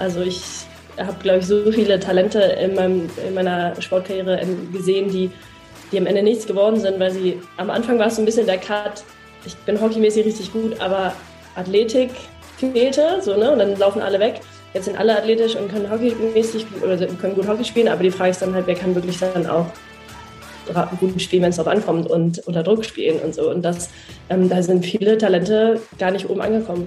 [0.00, 0.40] Also ich
[0.98, 4.40] habe, glaube ich, so viele Talente in, meinem, in meiner Sportkarriere
[4.72, 5.30] gesehen, die,
[5.92, 8.46] die am Ende nichts geworden sind, weil sie am Anfang war es so ein bisschen
[8.46, 9.04] der Cut.
[9.44, 11.12] Ich bin hockeymäßig richtig gut, aber
[11.54, 12.10] Athletik
[12.58, 13.52] fehlte, so, ne?
[13.52, 14.40] Und dann laufen alle weg.
[14.72, 18.30] Jetzt sind alle athletisch und können hockeymäßig oder können gut Hockey spielen, aber die Frage
[18.30, 19.66] ist dann halt, wer kann wirklich dann auch
[20.98, 23.50] gut spielen, wenn es darauf ankommt und unter Druck spielen und so.
[23.50, 23.90] Und das,
[24.28, 26.86] ähm, da sind viele Talente gar nicht oben angekommen.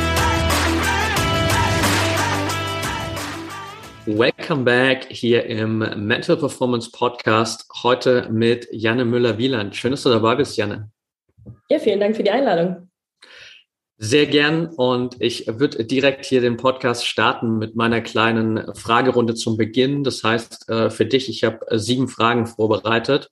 [4.07, 7.67] Welcome back hier im Mental Performance Podcast.
[7.83, 9.75] Heute mit Janne Müller-Wieland.
[9.75, 10.89] Schön, dass du dabei bist, Janne.
[11.69, 12.89] Ja, vielen Dank für die Einladung.
[13.99, 19.55] Sehr gern und ich würde direkt hier den Podcast starten mit meiner kleinen Fragerunde zum
[19.55, 20.03] Beginn.
[20.03, 23.29] Das heißt, äh, für dich, ich habe sieben Fragen vorbereitet,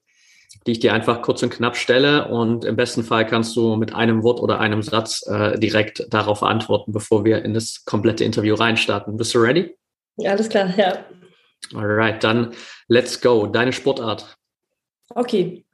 [0.68, 3.96] die ich dir einfach kurz und knapp stelle und im besten Fall kannst du mit
[3.96, 8.54] einem Wort oder einem Satz äh, direkt darauf antworten, bevor wir in das komplette Interview
[8.54, 9.18] reinstarten.
[9.18, 9.79] Bist du ready?
[10.26, 11.06] Alles klar, ja.
[11.74, 12.56] Alright, dann
[12.88, 13.48] let's go.
[13.48, 14.38] Deine Sportart.
[15.10, 15.66] Okay.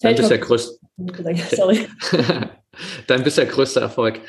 [0.00, 0.80] Dein bisher, größt
[1.50, 1.88] Sorry.
[3.06, 4.20] Dein bisher größter Erfolg.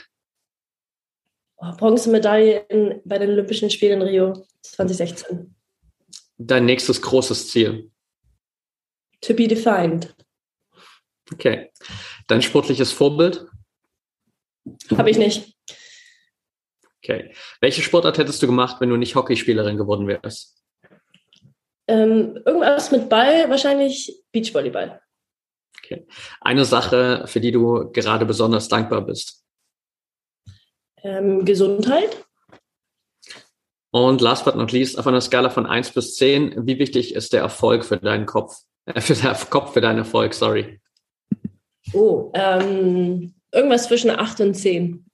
[1.57, 5.55] Oh, Bronzemedaille in, bei den Olympischen Spielen in Rio 2016.
[6.37, 7.91] Dein nächstes großes Ziel.
[9.21, 10.13] To be defined.
[11.31, 11.71] Okay.
[12.27, 13.45] Dein sportliches Vorbild?
[14.97, 15.55] Habe ich nicht.
[17.03, 17.33] Okay.
[17.61, 20.57] Welche Sportart hättest du gemacht, wenn du nicht Hockeyspielerin geworden wärst?
[21.87, 25.01] Ähm, irgendwas mit Ball, wahrscheinlich Beachvolleyball.
[25.83, 26.05] Okay.
[26.39, 29.43] Eine Sache, für die du gerade besonders dankbar bist?
[31.03, 32.23] Ähm, Gesundheit.
[33.91, 37.33] Und last but not least, auf einer Skala von 1 bis 10, wie wichtig ist
[37.33, 38.55] der Erfolg für deinen Kopf?
[38.85, 40.79] Äh, für den Kopf für deinen Erfolg, sorry.
[41.93, 45.10] Oh, ähm, irgendwas zwischen 8 und 10.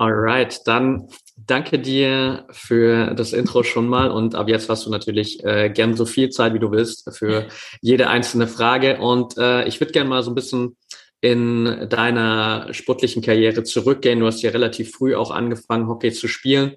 [0.00, 5.44] Alright, dann danke dir für das Intro schon mal und ab jetzt hast du natürlich
[5.44, 7.48] äh, gern so viel Zeit, wie du willst, für
[7.82, 8.96] jede einzelne Frage.
[8.96, 10.78] Und äh, ich würde gerne mal so ein bisschen
[11.20, 14.20] in deiner sportlichen Karriere zurückgehen.
[14.20, 16.76] Du hast ja relativ früh auch angefangen, Hockey zu spielen.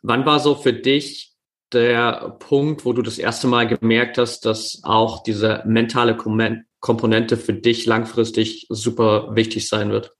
[0.00, 1.34] Wann war so für dich
[1.74, 7.52] der Punkt, wo du das erste Mal gemerkt hast, dass auch diese mentale Komponente für
[7.52, 10.12] dich langfristig super wichtig sein wird?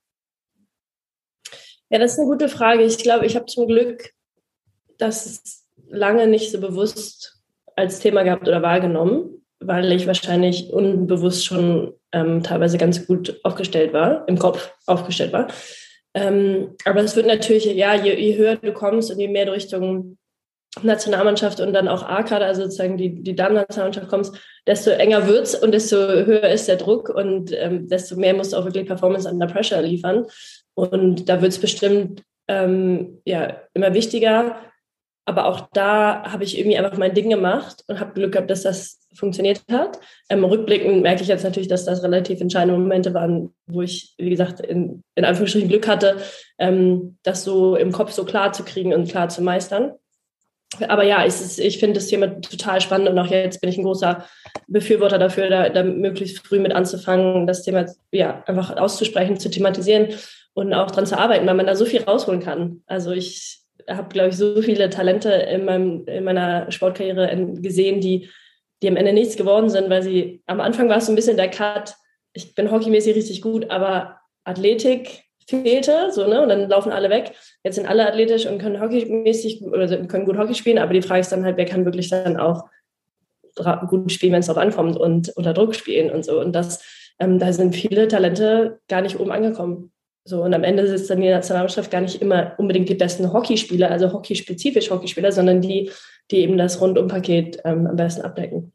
[1.93, 2.85] Ja, das ist eine gute Frage.
[2.85, 4.15] Ich glaube, ich habe zum Glück
[4.97, 7.39] das lange nicht so bewusst
[7.77, 13.93] als Thema gehabt oder wahrgenommen, weil ich wahrscheinlich unbewusst schon ähm, teilweise ganz gut aufgestellt
[13.93, 15.49] war, im Kopf aufgestellt war.
[16.15, 19.53] Ähm, aber es wird natürlich, ja, je, je, höher du kommst und je mehr du
[19.53, 20.17] Richtung
[20.81, 24.35] Nationalmannschaft und dann auch A-Kader, also sozusagen die, die Damen-Nationalmannschaft kommst,
[24.67, 28.55] desto enger wird es und desto höher ist der Druck und ähm, desto mehr musst
[28.55, 30.27] du auch wirklich Performance under Pressure liefern.
[30.75, 34.57] Und da wird es bestimmt ähm, ja, immer wichtiger.
[35.25, 38.63] Aber auch da habe ich irgendwie einfach mein Ding gemacht und habe Glück gehabt, dass
[38.63, 40.01] das funktioniert hat.
[40.29, 44.31] Ähm, rückblickend merke ich jetzt natürlich, dass das relativ entscheidende Momente waren, wo ich, wie
[44.31, 46.17] gesagt, in, in Anführungsstrichen Glück hatte,
[46.59, 49.93] ähm, das so im Kopf so klar zu kriegen und klar zu meistern.
[50.89, 53.85] Aber ja, ist, ich finde das Thema total spannend und auch jetzt bin ich ein
[53.85, 54.27] großer
[54.67, 60.09] Befürworter dafür, da, da möglichst früh mit anzufangen, das Thema ja, einfach auszusprechen, zu thematisieren
[60.55, 62.83] und auch dran zu arbeiten, weil man da so viel rausholen kann.
[62.87, 68.29] Also ich habe, glaube ich, so viele Talente in, meinem, in meiner Sportkarriere gesehen, die,
[68.83, 71.37] die am Ende nichts geworden sind, weil sie am Anfang war es so ein bisschen
[71.37, 71.95] der Cut.
[72.33, 76.43] Ich bin hockeymäßig richtig gut, aber Athletik fehlte, so, ne?
[76.43, 77.33] Und dann laufen alle weg.
[77.65, 81.21] Jetzt sind alle athletisch und können hockeymäßig oder können gut Hockey spielen, aber die Frage
[81.21, 82.65] ist dann halt, wer kann wirklich dann auch
[83.89, 86.41] gut spielen, wenn es darauf ankommt und unter Druck spielen und so.
[86.41, 86.83] Und das,
[87.19, 89.93] ähm, da sind viele Talente gar nicht oben angekommen.
[90.25, 93.91] So, und am Ende sitzt dann die Nationalmannschaft gar nicht immer unbedingt die besten Hockeyspieler,
[93.91, 95.91] also hockeyspezifisch Hockeyspieler, sondern die,
[96.31, 98.73] die eben das Rundumpaket ähm, am besten abdecken.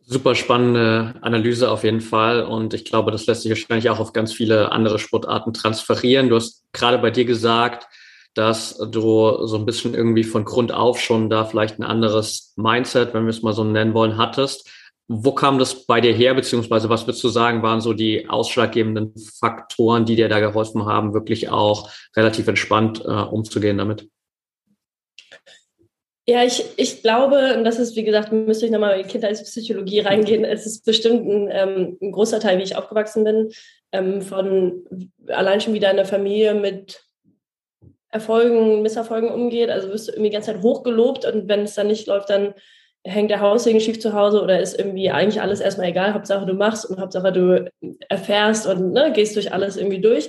[0.00, 2.42] Super spannende Analyse auf jeden Fall.
[2.42, 6.30] Und ich glaube, das lässt sich wahrscheinlich auch auf ganz viele andere Sportarten transferieren.
[6.30, 7.86] Du hast gerade bei dir gesagt,
[8.32, 13.12] dass du so ein bisschen irgendwie von Grund auf schon da vielleicht ein anderes Mindset,
[13.12, 14.70] wenn wir es mal so nennen wollen, hattest.
[15.10, 19.14] Wo kam das bei dir her, beziehungsweise was würdest du sagen, waren so die ausschlaggebenden
[19.40, 24.08] Faktoren, die dir da geholfen haben, wirklich auch relativ entspannt äh, umzugehen damit?
[26.28, 30.44] Ja, ich, ich glaube, und das ist, wie gesagt, müsste ich nochmal in Kindheitspsychologie reingehen.
[30.44, 33.50] Es ist bestimmt ein, ähm, ein großer Teil, wie ich aufgewachsen bin,
[33.92, 34.84] ähm, von
[35.28, 37.02] allein schon wieder einer Familie mit
[38.10, 39.70] Erfolgen, Misserfolgen umgeht.
[39.70, 42.52] Also wirst du irgendwie die ganze Zeit hochgelobt und wenn es dann nicht läuft, dann
[43.08, 46.14] hängt der Haussegen schief zu Hause oder ist irgendwie eigentlich alles erstmal egal.
[46.14, 47.70] Hauptsache du machst und Hauptsache du
[48.08, 50.28] erfährst und ne, gehst durch alles irgendwie durch.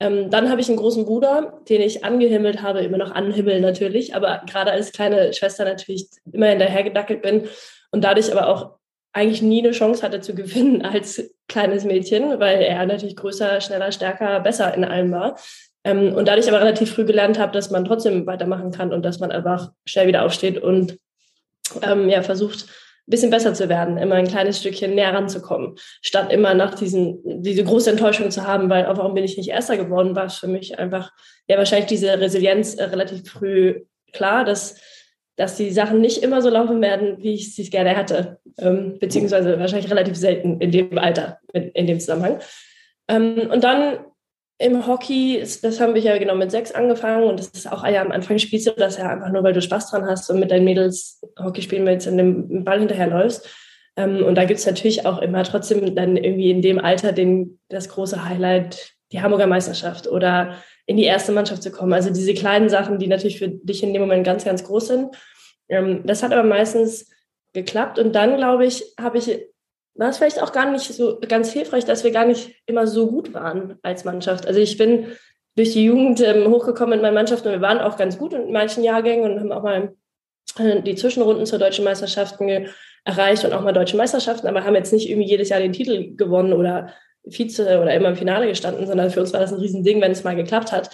[0.00, 4.14] Ähm, dann habe ich einen großen Bruder, den ich angehimmelt habe, immer noch anhimmeln natürlich,
[4.14, 7.48] aber gerade als kleine Schwester natürlich immer hinterhergedackelt bin
[7.92, 8.72] und dadurch aber auch
[9.12, 13.92] eigentlich nie eine Chance hatte zu gewinnen als kleines Mädchen, weil er natürlich größer, schneller,
[13.92, 15.38] stärker, besser in allem war.
[15.84, 19.20] Ähm, und dadurch aber relativ früh gelernt habe, dass man trotzdem weitermachen kann und dass
[19.20, 20.98] man einfach schnell wieder aufsteht und
[21.82, 22.66] ähm, ja, versucht,
[23.06, 27.42] ein bisschen besser zu werden, immer ein kleines Stückchen näher ranzukommen, statt immer nach diesen,
[27.42, 30.36] diese große Enttäuschung zu haben, weil, oh, warum bin ich nicht Erster geworden, war es
[30.36, 31.12] für mich einfach,
[31.46, 33.82] ja, wahrscheinlich diese Resilienz äh, relativ früh
[34.12, 34.80] klar, dass,
[35.36, 39.58] dass die Sachen nicht immer so laufen werden, wie ich sie gerne hätte, ähm, beziehungsweise
[39.58, 42.38] wahrscheinlich relativ selten in dem Alter, in, in dem Zusammenhang.
[43.08, 43.98] Ähm, und dann
[44.58, 48.02] im Hockey, das haben wir ja genau mit sechs angefangen und das ist auch ja
[48.02, 50.50] am Anfang spielst du das ja einfach nur, weil du Spaß dran hast und mit
[50.50, 53.48] deinen Mädels Hockey spielen willst und dem Ball hinterherläufst.
[53.96, 57.58] Ähm, und da gibt es natürlich auch immer trotzdem dann irgendwie in dem Alter den,
[57.68, 60.54] das große Highlight, die Hamburger Meisterschaft oder
[60.86, 61.92] in die erste Mannschaft zu kommen.
[61.92, 65.16] Also diese kleinen Sachen, die natürlich für dich in dem Moment ganz, ganz groß sind.
[65.68, 67.10] Ähm, das hat aber meistens
[67.52, 69.46] geklappt und dann, glaube ich, habe ich
[69.94, 73.08] war es vielleicht auch gar nicht so ganz hilfreich, dass wir gar nicht immer so
[73.08, 74.46] gut waren als Mannschaft.
[74.46, 75.06] Also ich bin
[75.56, 78.50] durch die Jugend ähm, hochgekommen in meiner Mannschaft und wir waren auch ganz gut in
[78.52, 79.94] manchen Jahrgängen und haben auch mal
[80.58, 82.68] äh, die Zwischenrunden zur deutschen Meisterschaften
[83.04, 86.16] erreicht und auch mal deutsche Meisterschaften, aber haben jetzt nicht irgendwie jedes Jahr den Titel
[86.16, 86.92] gewonnen oder
[87.24, 90.24] Vize oder immer im Finale gestanden, sondern für uns war das ein Riesending, wenn es
[90.24, 90.90] mal geklappt hat.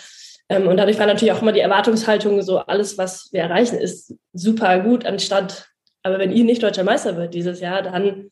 [0.48, 4.14] Ähm, und dadurch war natürlich auch immer die Erwartungshaltung so, alles, was wir erreichen, ist
[4.32, 5.68] super gut, anstatt,
[6.02, 8.30] aber wenn ihr nicht deutscher Meister wird dieses Jahr, dann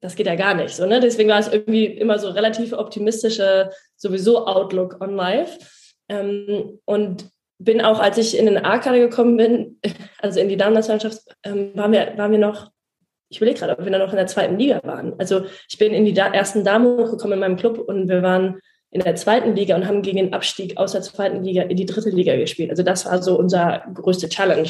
[0.00, 0.74] das geht ja gar nicht.
[0.74, 1.00] So, ne?
[1.00, 5.58] Deswegen war es irgendwie immer so relativ optimistische sowieso Outlook on Life.
[6.08, 9.78] Ähm, und bin auch, als ich in den A-Kader gekommen bin,
[10.20, 12.70] also in die Damennationalmannschaft, ähm, waren, wir, waren wir noch,
[13.28, 15.14] ich überlege gerade, ob wir dann noch in der zweiten Liga waren.
[15.18, 18.60] Also ich bin in die da ersten Damen hochgekommen in meinem Club und wir waren
[18.90, 21.86] in der zweiten Liga und haben gegen den Abstieg aus der zweiten Liga in die
[21.86, 22.70] dritte Liga gespielt.
[22.70, 24.68] Also das war so unser größte Challenge.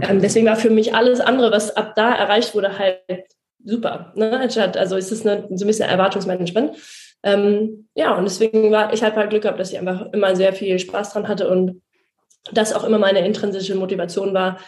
[0.00, 3.26] Ähm, deswegen war für mich alles andere, was ab da erreicht wurde, halt
[3.64, 4.12] super.
[4.16, 4.48] Ne?
[4.76, 6.76] Also es ist eine, so ein bisschen Erwartungsmanagement.
[7.22, 10.52] Ähm, ja, und deswegen war ich habe halt Glück gehabt, dass ich einfach immer sehr
[10.52, 11.82] viel Spaß dran hatte und
[12.52, 14.58] das auch immer meine intrinsische Motivation war.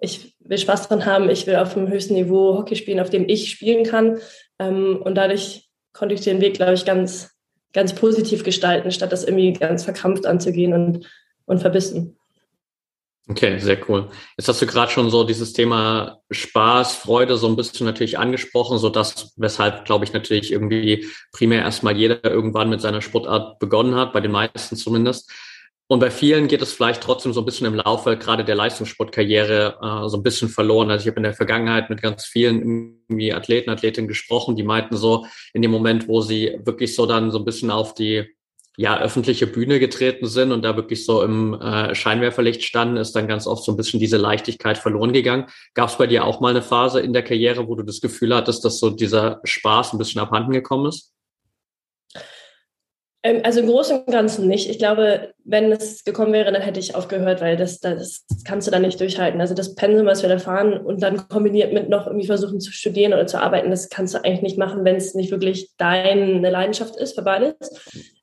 [0.00, 3.28] Ich will Spaß dran haben, ich will auf dem höchsten Niveau Hockey spielen, auf dem
[3.28, 4.18] ich spielen kann.
[4.58, 7.30] Ähm, und dadurch konnte ich den Weg, glaube ich, ganz,
[7.72, 11.06] ganz positiv gestalten, statt das irgendwie ganz verkrampft anzugehen und,
[11.46, 12.16] und verbissen.
[13.28, 14.10] Okay, sehr cool.
[14.36, 18.78] Jetzt hast du gerade schon so dieses Thema Spaß, Freude so ein bisschen natürlich angesprochen,
[18.78, 23.94] so dass weshalb, glaube ich, natürlich irgendwie primär erstmal jeder irgendwann mit seiner Sportart begonnen
[23.94, 25.30] hat, bei den meisten zumindest.
[25.86, 29.78] Und bei vielen geht es vielleicht trotzdem so ein bisschen im Laufe gerade der Leistungssportkarriere
[29.82, 30.90] äh, so ein bisschen verloren.
[30.90, 32.60] Also ich habe in der Vergangenheit mit ganz vielen
[33.08, 37.32] irgendwie Athleten, Athletinnen gesprochen, die meinten so in dem Moment, wo sie wirklich so dann
[37.32, 38.24] so ein bisschen auf die
[38.76, 43.28] ja, öffentliche Bühne getreten sind und da wirklich so im äh, Scheinwerferlicht standen, ist dann
[43.28, 45.46] ganz oft so ein bisschen diese Leichtigkeit verloren gegangen.
[45.74, 48.34] Gab es bei dir auch mal eine Phase in der Karriere, wo du das Gefühl
[48.34, 51.12] hattest, dass so dieser Spaß ein bisschen abhanden gekommen ist?
[53.22, 54.70] Ähm, also im Großen und Ganzen nicht.
[54.70, 58.70] Ich glaube, wenn es gekommen wäre, dann hätte ich aufgehört, weil das, das kannst du
[58.70, 59.40] dann nicht durchhalten.
[59.40, 62.72] Also das Pensum, was wir da fahren und dann kombiniert mit noch irgendwie versuchen zu
[62.72, 66.48] studieren oder zu arbeiten, das kannst du eigentlich nicht machen, wenn es nicht wirklich deine
[66.48, 67.56] Leidenschaft ist für beides.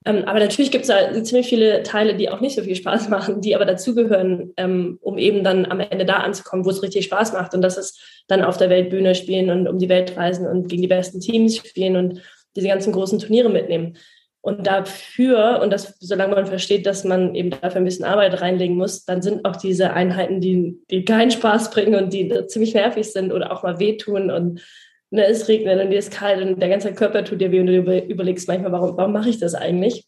[0.07, 3.09] Ähm, aber natürlich gibt es da ziemlich viele Teile, die auch nicht so viel Spaß
[3.09, 7.05] machen, die aber dazugehören, ähm, um eben dann am Ende da anzukommen, wo es richtig
[7.05, 7.53] Spaß macht.
[7.53, 10.81] Und das ist dann auf der Weltbühne spielen und um die Welt reisen und gegen
[10.81, 12.21] die besten Teams spielen und
[12.55, 13.97] diese ganzen großen Turniere mitnehmen.
[14.39, 18.77] Und dafür, und das, solange man versteht, dass man eben dafür ein bisschen Arbeit reinlegen
[18.77, 23.11] muss, dann sind auch diese Einheiten, die, die keinen Spaß bringen und die ziemlich nervig
[23.11, 24.61] sind oder auch mal wehtun und
[25.09, 27.67] ne, es regnet und dir ist kalt und der ganze Körper tut dir weh und
[27.67, 30.05] du überlegst manchmal, warum, warum mache ich das eigentlich?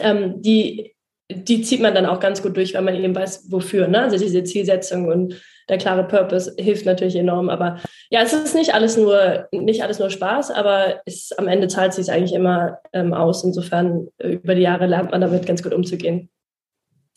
[0.00, 0.94] Ähm, die,
[1.30, 3.88] die zieht man dann auch ganz gut durch, weil man eben weiß, wofür.
[3.88, 4.02] Ne?
[4.02, 7.50] Also diese Zielsetzung und der klare Purpose hilft natürlich enorm.
[7.50, 7.80] Aber
[8.10, 11.92] ja, es ist nicht alles nur, nicht alles nur Spaß, aber es, am Ende zahlt
[11.92, 13.44] sich eigentlich immer ähm, aus.
[13.44, 16.30] Insofern äh, über die Jahre lernt man damit ganz gut umzugehen.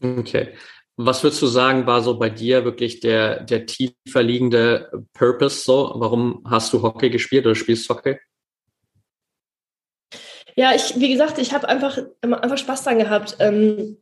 [0.02, 0.50] Okay.
[0.98, 5.94] Was würdest du sagen, war so bei dir wirklich der, der tiefer liegende Purpose so?
[5.96, 8.20] Warum hast du Hockey gespielt oder spielst Hockey?
[10.56, 13.38] Ja, ich, wie gesagt, ich habe einfach, einfach Spaß dran gehabt.
[13.40, 13.98] Ähm,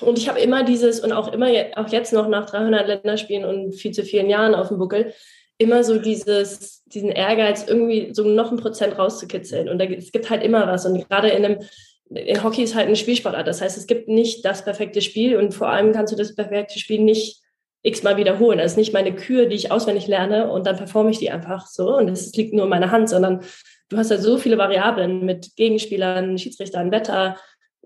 [0.00, 3.72] Und ich habe immer dieses und auch immer, auch jetzt noch nach 300 Länderspielen und
[3.72, 5.12] viel zu vielen Jahren auf dem Buckel,
[5.58, 9.68] immer so dieses, diesen Ehrgeiz, irgendwie so noch ein Prozent rauszukitzeln.
[9.68, 10.86] Und da, es gibt halt immer was.
[10.86, 11.66] Und gerade in einem, in
[12.10, 13.46] Hockey ist halt ein Spielsportart.
[13.46, 16.78] Das heißt, es gibt nicht das perfekte Spiel und vor allem kannst du das perfekte
[16.78, 17.40] Spiel nicht
[17.82, 18.58] x-mal wiederholen.
[18.58, 21.66] Das ist nicht meine Kür, die ich auswendig lerne und dann performe ich die einfach
[21.66, 23.40] so und es liegt nur in meiner Hand, sondern
[23.88, 27.36] du hast ja so viele Variablen mit Gegenspielern, Schiedsrichtern, Wetter.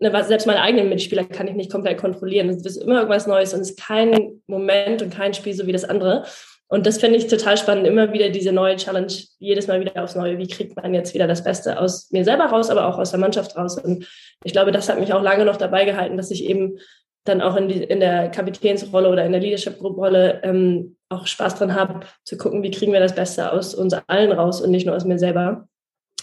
[0.00, 2.48] Ne, selbst meine eigenen Mitspieler kann ich nicht komplett kontrollieren.
[2.48, 5.72] Es ist immer irgendwas Neues und es ist kein Moment und kein Spiel so wie
[5.72, 6.24] das andere.
[6.70, 10.14] Und das finde ich total spannend, immer wieder diese neue Challenge, jedes Mal wieder aufs
[10.14, 10.38] Neue.
[10.38, 13.18] Wie kriegt man jetzt wieder das Beste aus mir selber raus, aber auch aus der
[13.18, 13.76] Mannschaft raus?
[13.76, 14.06] Und
[14.44, 16.78] ich glaube, das hat mich auch lange noch dabei gehalten, dass ich eben
[17.24, 21.74] dann auch in, die, in der Kapitänsrolle oder in der Leadership-Rolle ähm, auch Spaß dran
[21.74, 24.94] habe, zu gucken, wie kriegen wir das Beste aus uns allen raus und nicht nur
[24.94, 25.66] aus mir selber.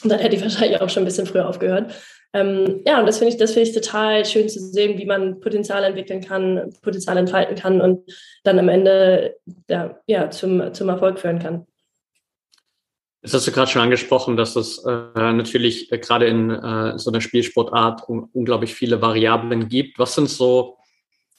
[0.01, 1.93] Und dann hätte ich wahrscheinlich auch schon ein bisschen früher aufgehört.
[2.37, 5.39] Ähm, ja, und das finde ich, das finde ich total schön zu sehen, wie man
[5.39, 8.11] Potenzial entwickeln kann, Potenzial entfalten kann und
[8.43, 11.65] dann am Ende ja, ja zum, zum Erfolg führen kann.
[13.23, 17.09] Jetzt hast du gerade schon angesprochen, dass es äh, natürlich äh, gerade in äh, so
[17.09, 19.97] einer Spielsportart un unglaublich viele Variablen gibt.
[19.97, 20.77] Was sind so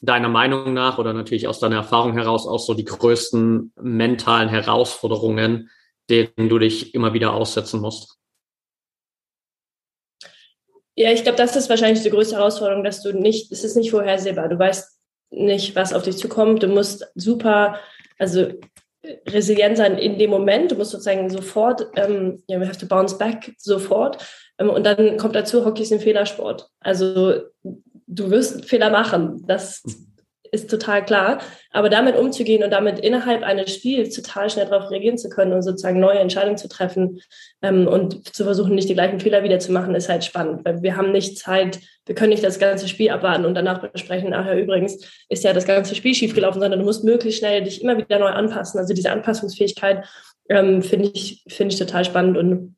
[0.01, 5.71] deiner Meinung nach oder natürlich aus deiner Erfahrung heraus auch so die größten mentalen Herausforderungen,
[6.11, 8.19] denen du dich immer wieder aussetzen musst?
[10.99, 13.93] Ja, ich glaube, das ist wahrscheinlich die größte Herausforderung, dass du nicht, es ist nicht
[13.93, 14.49] vorhersehbar.
[14.49, 14.99] Du weißt
[15.31, 16.65] nicht, was auf dich zukommt.
[16.65, 17.79] Du musst super,
[18.19, 18.49] also
[19.29, 20.73] resilient sein in dem Moment.
[20.73, 24.19] Du musst sozusagen sofort, ähm, yeah, we have to bounce back, sofort.
[24.59, 26.69] Ähm, und dann kommt dazu, Hockey ist ein Fehlersport.
[26.81, 29.45] Also du wirst Fehler machen.
[29.47, 29.85] Das
[30.53, 31.41] ist total klar.
[31.71, 35.63] Aber damit umzugehen und damit innerhalb eines Spiels total schnell darauf reagieren zu können und
[35.63, 37.21] sozusagen neue Entscheidungen zu treffen
[37.63, 40.65] ähm, und zu versuchen, nicht die gleichen Fehler wieder zu machen, ist halt spannend.
[40.65, 44.33] Weil wir haben nicht Zeit, wir können nicht das ganze Spiel abwarten und danach besprechen,
[44.33, 47.83] ach ja, übrigens ist ja das ganze Spiel schiefgelaufen, sondern du musst möglichst schnell dich
[47.83, 48.79] immer wieder neu anpassen.
[48.79, 50.05] Also diese Anpassungsfähigkeit
[50.49, 52.37] ähm, finde ich, finde ich total spannend.
[52.37, 52.77] Und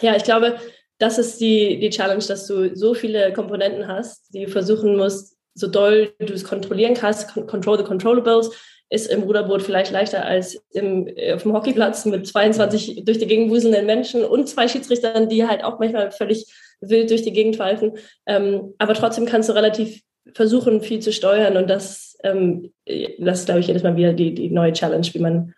[0.00, 0.56] ja, ich glaube,
[0.98, 5.31] das ist die, die Challenge, dass du so viele Komponenten hast, die du versuchen musst,
[5.54, 8.50] so doll du es kontrollieren kannst, control the controllables,
[8.92, 13.50] ist im Ruderboot vielleicht leichter als im, auf dem Hockeyplatz mit 22 durch die Gegend
[13.50, 16.46] wuselnden Menschen und zwei Schiedsrichtern, die halt auch manchmal völlig
[16.82, 17.92] wild durch die Gegend pfeifen.
[18.26, 20.02] Ähm, aber trotzdem kannst du relativ
[20.34, 22.72] versuchen, viel zu steuern und das, ähm,
[23.18, 25.54] das ist, glaube ich, jedes Mal wieder die, die neue Challenge, wie man,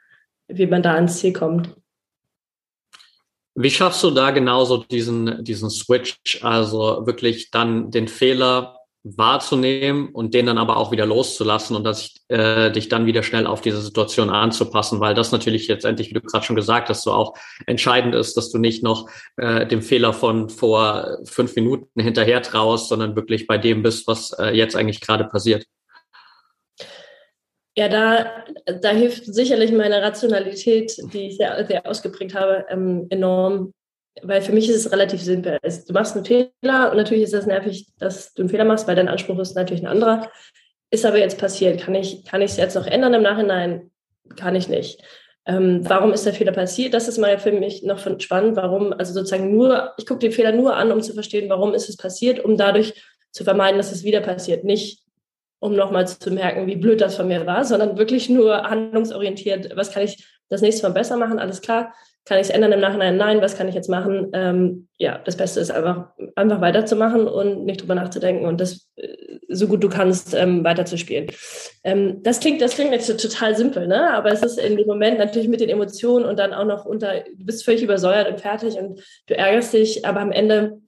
[0.48, 1.74] wie man da ans Ziel kommt.
[3.56, 8.73] Wie schaffst du da genauso diesen, diesen Switch, also wirklich dann den Fehler
[9.04, 13.22] wahrzunehmen und den dann aber auch wieder loszulassen und dass ich, äh, dich dann wieder
[13.22, 17.02] schnell auf diese Situation anzupassen, weil das natürlich letztendlich, wie du gerade schon gesagt hast,
[17.02, 17.34] so auch
[17.66, 22.88] entscheidend ist, dass du nicht noch äh, dem Fehler von vor fünf Minuten hinterher traust,
[22.88, 25.66] sondern wirklich bei dem bist, was äh, jetzt eigentlich gerade passiert.
[27.76, 28.44] Ja, da,
[28.80, 33.74] da hilft sicherlich meine Rationalität, die ich sehr, sehr ausgeprägt habe, ähm, enorm.
[34.22, 35.58] Weil für mich ist es relativ simpel.
[35.62, 38.96] Du machst einen Fehler und natürlich ist das nervig, dass du einen Fehler machst, weil
[38.96, 40.30] dein Anspruch ist natürlich ein anderer.
[40.90, 41.80] Ist aber jetzt passiert.
[41.80, 43.90] Kann ich kann ich es jetzt noch ändern im Nachhinein?
[44.36, 45.02] Kann ich nicht.
[45.46, 46.94] Ähm, warum ist der Fehler passiert?
[46.94, 48.56] Das ist mal für mich noch spannend.
[48.56, 51.88] Warum, also sozusagen nur, ich gucke den Fehler nur an, um zu verstehen, warum ist
[51.88, 52.94] es passiert, um dadurch
[53.30, 54.64] zu vermeiden, dass es wieder passiert.
[54.64, 55.02] Nicht,
[55.58, 59.76] um nochmal zu merken, wie blöd das von mir war, sondern wirklich nur handlungsorientiert.
[59.76, 61.38] Was kann ich das nächste Mal besser machen?
[61.38, 61.92] Alles klar.
[62.26, 63.16] Kann ich es ändern im Nachhinein?
[63.16, 63.42] Nein.
[63.42, 64.30] Was kann ich jetzt machen?
[64.32, 69.08] Ähm, ja, das Beste ist einfach, einfach weiterzumachen und nicht drüber nachzudenken und das äh,
[69.48, 71.26] so gut du kannst ähm, weiterzuspielen.
[71.84, 74.10] Ähm, das klingt, das klingt jetzt total simpel, ne?
[74.10, 77.20] Aber es ist in dem Moment natürlich mit den Emotionen und dann auch noch unter,
[77.20, 80.80] du bist völlig übersäuert und fertig und du ärgerst dich, aber am Ende,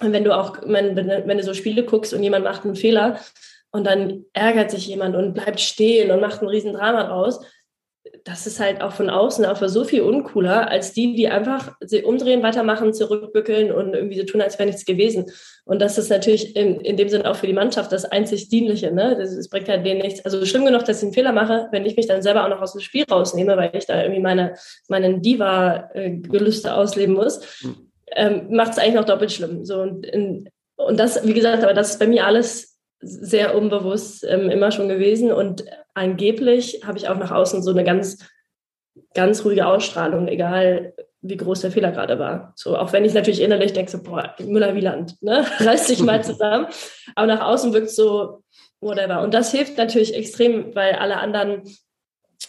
[0.00, 3.18] wenn du auch, wenn, wenn du so Spiele guckst und jemand macht einen Fehler,
[3.70, 7.40] und dann ärgert sich jemand und bleibt stehen und macht ein Riesendrama draus.
[8.24, 12.02] Das ist halt auch von außen einfach so viel uncooler, als die, die einfach sie
[12.02, 15.26] umdrehen, weitermachen, zurückbückeln und irgendwie so tun, als wäre nichts gewesen.
[15.64, 18.92] Und das ist natürlich in, in dem Sinne auch für die Mannschaft das einzig Dienliche.
[18.92, 19.16] Ne?
[19.18, 20.24] Das, das bringt halt denen nichts.
[20.24, 22.62] Also schlimm genug, dass ich einen Fehler mache, wenn ich mich dann selber auch noch
[22.62, 24.54] aus dem Spiel rausnehme, weil ich da irgendwie meine,
[24.88, 27.90] meinen Diva-Gelüste ausleben muss, hm.
[28.16, 29.64] ähm, macht es eigentlich noch doppelt schlimm.
[29.64, 34.24] So, und, in, und das, wie gesagt, aber das ist bei mir alles sehr unbewusst
[34.28, 35.64] ähm, immer schon gewesen und
[35.94, 38.26] angeblich habe ich auch nach außen so eine ganz,
[39.14, 42.52] ganz ruhige Ausstrahlung, egal wie groß der Fehler gerade war.
[42.56, 45.44] So, auch wenn ich natürlich innerlich denke, so, boah, Müller-Wieland, ne?
[45.58, 46.66] reiß dich mal zusammen.
[47.14, 48.42] Aber nach außen wirkt so,
[48.80, 49.22] whatever.
[49.22, 51.62] Und das hilft natürlich extrem, weil alle anderen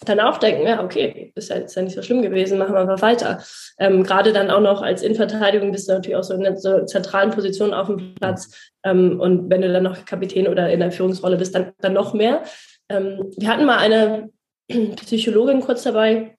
[0.06, 2.82] dann auch denken, ja, okay, ist ja jetzt ja nicht so schlimm gewesen, machen wir
[2.82, 3.44] einfach weiter.
[3.80, 6.86] Ähm, Gerade dann auch noch als Innenverteidigung bist du natürlich auch so in einer so
[6.86, 8.72] zentralen Position auf dem Platz.
[8.84, 12.14] Ähm, und wenn du dann noch Kapitän oder in der Führungsrolle bist, dann, dann noch
[12.14, 12.44] mehr.
[12.88, 14.30] Ähm, wir hatten mal eine
[14.96, 16.36] Psychologin kurz dabei,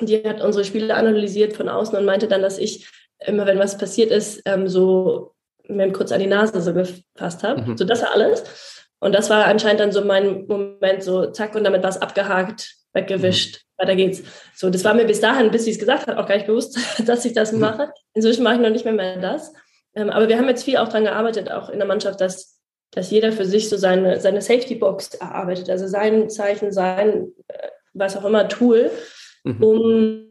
[0.00, 2.88] die hat unsere Spiele analysiert von außen und meinte dann, dass ich
[3.26, 5.34] immer, wenn was passiert ist, ähm, so
[5.68, 7.62] mir kurz an die Nase so gefasst habe.
[7.62, 7.76] Mhm.
[7.76, 8.44] So, das war alles.
[9.00, 12.77] Und das war anscheinend dann so mein Moment, so zack, und damit war es abgehakt,
[12.98, 13.82] weggewischt, mhm.
[13.82, 14.22] weiter geht's.
[14.54, 16.78] So, das war mir bis dahin, bis sie es gesagt hat, auch gar nicht bewusst,
[17.06, 17.60] dass ich das mhm.
[17.60, 17.90] mache.
[18.14, 19.52] Inzwischen mache ich noch nicht mehr, mehr das.
[19.94, 23.10] Ähm, aber wir haben jetzt viel auch daran gearbeitet, auch in der Mannschaft, dass, dass
[23.10, 28.24] jeder für sich so seine, seine Safety-Box erarbeitet, also sein Zeichen, sein, äh, was auch
[28.24, 28.90] immer, Tool,
[29.44, 29.62] mhm.
[29.62, 30.24] um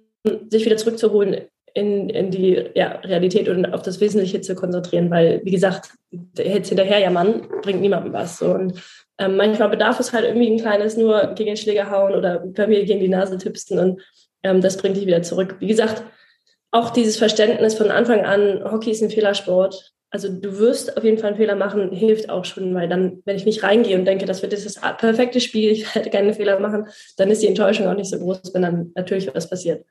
[0.49, 1.47] sich wieder zurückzuholen
[1.77, 5.91] in, in die ja, Realität und auf das Wesentliche zu konzentrieren, weil, wie gesagt,
[6.35, 8.39] jetzt hinterher ja Mann bringt niemandem was.
[8.39, 8.47] So.
[8.47, 8.81] Und
[9.19, 12.67] ähm, manchmal bedarf es halt irgendwie ein kleines nur gegen den Schläger hauen oder bei
[12.67, 14.01] mir gegen die Nase tippsten und
[14.43, 15.55] ähm, das bringt dich wieder zurück.
[15.59, 16.03] Wie gesagt,
[16.71, 19.93] auch dieses Verständnis von Anfang an, Hockey ist ein Fehlersport.
[20.09, 23.35] Also du wirst auf jeden Fall einen Fehler machen, hilft auch schon, weil dann, wenn
[23.35, 26.87] ich nicht reingehe und denke, das wird das perfekte Spiel, ich werde keine Fehler machen,
[27.17, 29.85] dann ist die Enttäuschung auch nicht so groß, wenn dann natürlich was passiert.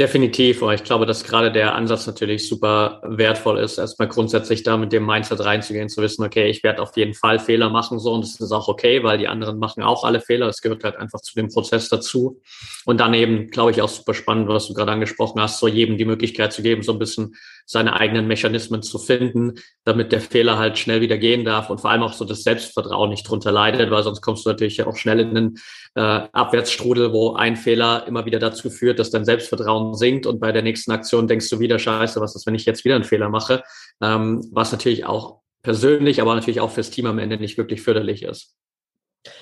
[0.00, 4.76] Definitiv, aber ich glaube, dass gerade der Ansatz natürlich super wertvoll ist, erstmal grundsätzlich da
[4.76, 8.12] mit dem Mindset reinzugehen, zu wissen, okay, ich werde auf jeden Fall Fehler machen, so,
[8.12, 10.96] und das ist auch okay, weil die anderen machen auch alle Fehler, das gehört halt
[10.96, 12.40] einfach zu dem Prozess dazu.
[12.84, 15.96] Und dann eben, glaube ich, auch super spannend, was du gerade angesprochen hast, so jedem
[15.96, 17.36] die Möglichkeit zu geben, so ein bisschen
[17.66, 19.54] seine eigenen Mechanismen zu finden,
[19.84, 23.10] damit der Fehler halt schnell wieder gehen darf und vor allem auch so das Selbstvertrauen
[23.10, 25.54] nicht drunter leidet, weil sonst kommst du natürlich auch schnell in einen
[25.94, 30.52] äh, Abwärtsstrudel, wo ein Fehler immer wieder dazu führt, dass dein Selbstvertrauen sinkt und bei
[30.52, 33.28] der nächsten Aktion denkst du wieder, scheiße, was ist, wenn ich jetzt wieder einen Fehler
[33.28, 33.62] mache,
[34.02, 38.22] ähm, was natürlich auch persönlich, aber natürlich auch fürs Team am Ende nicht wirklich förderlich
[38.22, 38.54] ist.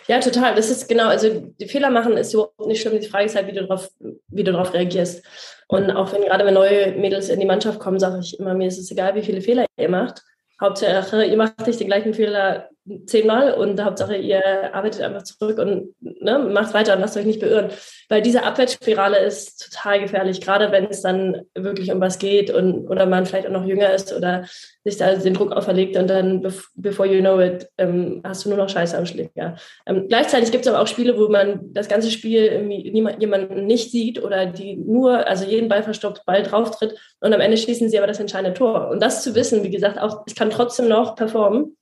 [0.06, 0.54] Ja, total.
[0.54, 3.00] Das ist genau, also die Fehler machen ist überhaupt nicht schlimm.
[3.00, 3.90] Die Frage ist halt, wie du darauf,
[4.28, 5.24] wie du darauf reagierst.
[5.68, 8.68] Und auch wenn gerade wenn neue Mädels in die Mannschaft kommen, sage ich immer, mir
[8.68, 10.22] ist es egal, wie viele Fehler ihr macht.
[10.60, 12.68] Hauptsache, ihr macht nicht den gleichen Fehler
[13.06, 17.40] zehnmal und Hauptsache, ihr arbeitet einfach zurück und ne, macht weiter und lasst euch nicht
[17.40, 17.70] beirren.
[18.08, 22.88] Weil diese Abwärtsspirale ist total gefährlich, gerade wenn es dann wirklich um was geht und
[22.88, 24.44] oder man vielleicht auch noch jünger ist oder
[24.82, 26.42] sich da den Druck auferlegt und dann,
[26.74, 29.56] before you know it, ähm, hast du nur noch Scheiße am Schläger.
[29.86, 33.92] Ähm, gleichzeitig gibt es aber auch Spiele, wo man das ganze Spiel niemand, jemanden nicht
[33.92, 37.98] sieht oder die nur, also jeden Ball verstoppt, Ball drauftritt und am Ende schließen sie
[37.98, 38.88] aber das entscheidende Tor.
[38.88, 41.76] Und das zu wissen, wie gesagt, auch ich kann trotzdem noch performen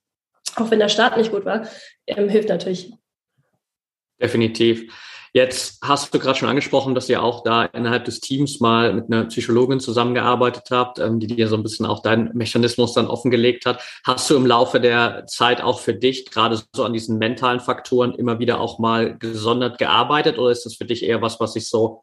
[0.57, 1.67] auch wenn der Start nicht gut war,
[2.07, 2.93] ähm, hilft natürlich.
[4.21, 4.93] Definitiv.
[5.33, 9.07] Jetzt hast du gerade schon angesprochen, dass ihr auch da innerhalb des Teams mal mit
[9.07, 13.65] einer Psychologin zusammengearbeitet habt, ähm, die dir so ein bisschen auch deinen Mechanismus dann offengelegt
[13.65, 13.81] hat.
[14.05, 18.13] Hast du im Laufe der Zeit auch für dich gerade so an diesen mentalen Faktoren
[18.15, 21.69] immer wieder auch mal gesondert gearbeitet oder ist das für dich eher was, was sich
[21.69, 22.03] so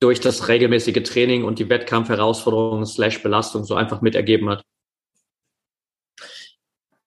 [0.00, 4.64] durch das regelmäßige Training und die Wettkampfherausforderungen slash Belastung so einfach mitergeben hat?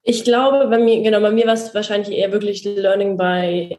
[0.04, 3.76] Ich glaube, bei mir, genau, bei mir war es wahrscheinlich eher wirklich Learning by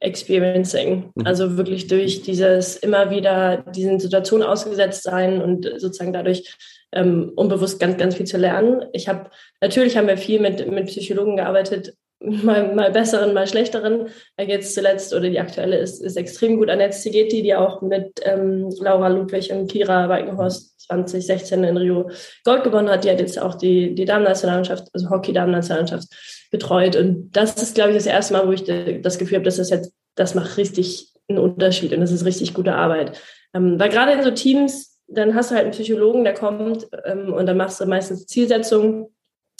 [0.00, 1.10] Experiencing.
[1.14, 1.26] Mhm.
[1.26, 6.56] Also wirklich durch dieses immer wieder diesen Situationen ausgesetzt sein und sozusagen dadurch
[6.92, 8.84] ähm, unbewusst ganz, ganz viel zu lernen.
[8.92, 14.08] Ich habe, natürlich haben wir viel mit, mit Psychologen gearbeitet, mal, mal besseren, mal schlechteren.
[14.38, 18.70] Jetzt zuletzt oder die aktuelle ist, ist extrem gut Annette Zigeti, die auch mit ähm,
[18.80, 22.10] Laura Ludwig und Kira Weikenhorst 2016 in Rio
[22.44, 23.04] Gold gewonnen hat.
[23.04, 26.08] Die hat jetzt auch die, die Damen-Nationalmannschaft, also Hockey-Damen-Nationalmannschaft
[26.50, 26.96] betreut.
[26.96, 29.70] Und das ist, glaube ich, das erste Mal, wo ich das Gefühl habe, dass das
[29.70, 33.18] jetzt, das macht richtig einen Unterschied und das ist richtig gute Arbeit.
[33.54, 37.32] Ähm, weil gerade in so Teams, dann hast du halt einen Psychologen, der kommt ähm,
[37.32, 39.06] und dann machst du meistens Zielsetzungen,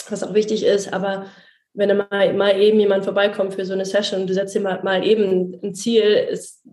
[0.09, 1.27] was auch wichtig ist, aber
[1.75, 4.83] wenn mal, mal eben jemand vorbeikommt für so eine Session und du setzt dir mal,
[4.83, 6.65] mal eben ein Ziel, ist,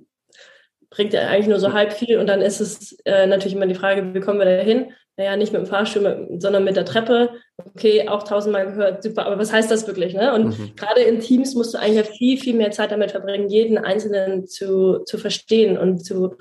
[0.89, 3.75] bringt ja eigentlich nur so halb viel und dann ist es äh, natürlich immer die
[3.75, 4.93] Frage, wie kommen wir da hin?
[5.17, 7.31] Naja, nicht mit dem Fahrstuhl, sondern mit der Treppe.
[7.57, 10.13] Okay, auch tausendmal gehört, super, aber was heißt das wirklich?
[10.13, 10.33] Ne?
[10.33, 10.75] Und mhm.
[10.75, 14.99] gerade in Teams musst du eigentlich viel, viel mehr Zeit damit verbringen, jeden Einzelnen zu,
[15.05, 16.37] zu verstehen und zu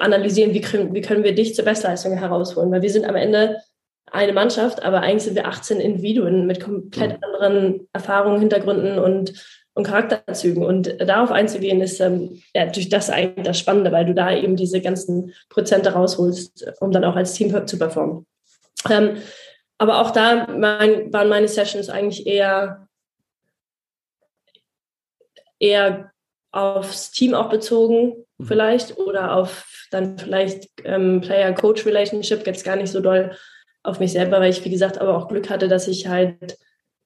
[0.00, 2.70] analysieren, wie können, wie können wir dich zur Bestleistung herausholen.
[2.70, 3.58] Weil wir sind am Ende
[4.12, 7.24] eine Mannschaft, aber eigentlich sind wir 18 Individuen mit komplett mhm.
[7.24, 9.32] anderen Erfahrungen, Hintergründen und
[9.74, 10.64] und Charakterzügen.
[10.64, 14.56] Und darauf einzugehen, ist ähm, ja, durch das eigentlich das Spannende, weil du da eben
[14.56, 18.26] diese ganzen Prozente rausholst, um dann auch als Team zu performen.
[18.90, 19.16] Ähm,
[19.78, 22.86] aber auch da mein, waren meine Sessions eigentlich eher,
[25.58, 26.12] eher
[26.50, 28.44] aufs Team auch bezogen, mhm.
[28.44, 33.36] vielleicht, oder auf dann vielleicht ähm, Player-Coach-Relationship, jetzt gar nicht so doll
[33.82, 36.58] auf mich selber, weil ich, wie gesagt, aber auch Glück hatte, dass ich halt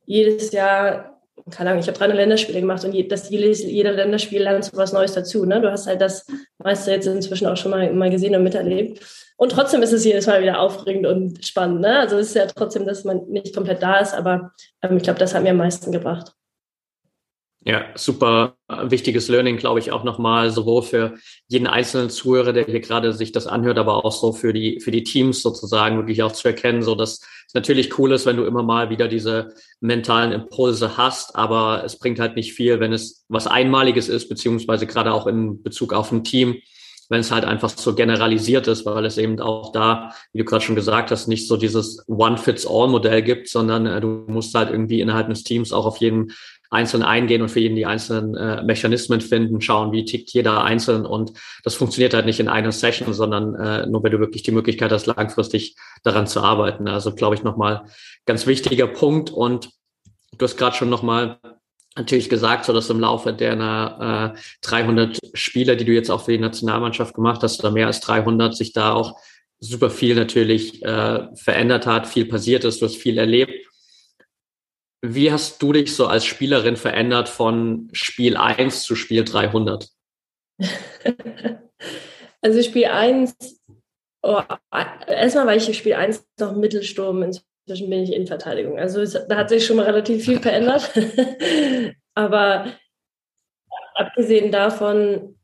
[0.04, 1.16] jedes Jahr
[1.50, 4.92] keine Ahnung, ich habe drei Länderspiele gemacht und je, das, jeder Länderspiel lernst du was
[4.92, 5.44] Neues dazu.
[5.44, 5.60] Ne?
[5.60, 6.26] Du hast halt das
[6.58, 9.04] meiste jetzt inzwischen auch schon mal, mal gesehen und miterlebt.
[9.36, 11.82] Und trotzdem ist es jedes Mal wieder aufregend und spannend.
[11.82, 11.98] Ne?
[11.98, 15.18] Also es ist ja trotzdem, dass man nicht komplett da ist, aber ähm, ich glaube,
[15.18, 16.32] das hat mir am meisten gebracht.
[17.68, 21.14] Ja, super wichtiges Learning, glaube ich, auch nochmal sowohl für
[21.48, 24.92] jeden einzelnen Zuhörer, der hier gerade sich das anhört, aber auch so für die, für
[24.92, 28.44] die Teams sozusagen wirklich auch zu erkennen, so dass es natürlich cool ist, wenn du
[28.44, 33.24] immer mal wieder diese mentalen Impulse hast, aber es bringt halt nicht viel, wenn es
[33.28, 36.60] was Einmaliges ist, beziehungsweise gerade auch in Bezug auf ein Team,
[37.08, 40.64] wenn es halt einfach so generalisiert ist, weil es eben auch da, wie du gerade
[40.64, 45.28] schon gesagt hast, nicht so dieses One-Fits-All-Modell gibt, sondern äh, du musst halt irgendwie innerhalb
[45.28, 46.32] des Teams auch auf jeden
[46.70, 51.06] einzeln eingehen und für jeden die einzelnen äh, Mechanismen finden, schauen, wie tickt jeder einzeln.
[51.06, 51.32] Und
[51.64, 54.92] das funktioniert halt nicht in einer Session, sondern äh, nur wenn du wirklich die Möglichkeit
[54.92, 56.88] hast, langfristig daran zu arbeiten.
[56.88, 57.84] Also glaube ich nochmal
[58.24, 59.30] ganz wichtiger Punkt.
[59.30, 59.70] Und
[60.36, 61.38] du hast gerade schon nochmal
[61.96, 66.32] natürlich gesagt, so dass im Laufe der äh, 300 Spiele, die du jetzt auch für
[66.32, 69.18] die Nationalmannschaft gemacht hast, oder mehr als 300, sich da auch
[69.58, 73.52] super viel natürlich äh, verändert hat, viel passiert ist, du hast viel erlebt.
[75.14, 79.88] Wie hast du dich so als Spielerin verändert von Spiel 1 zu Spiel 300?
[82.40, 83.36] also Spiel 1,
[84.22, 84.42] oh,
[85.06, 88.78] erstmal war ich Spiel 1 noch Mittelsturm, inzwischen bin ich in Verteidigung.
[88.78, 90.90] Also es, da hat sich schon mal relativ viel verändert.
[92.14, 92.72] Aber
[93.94, 95.35] abgesehen davon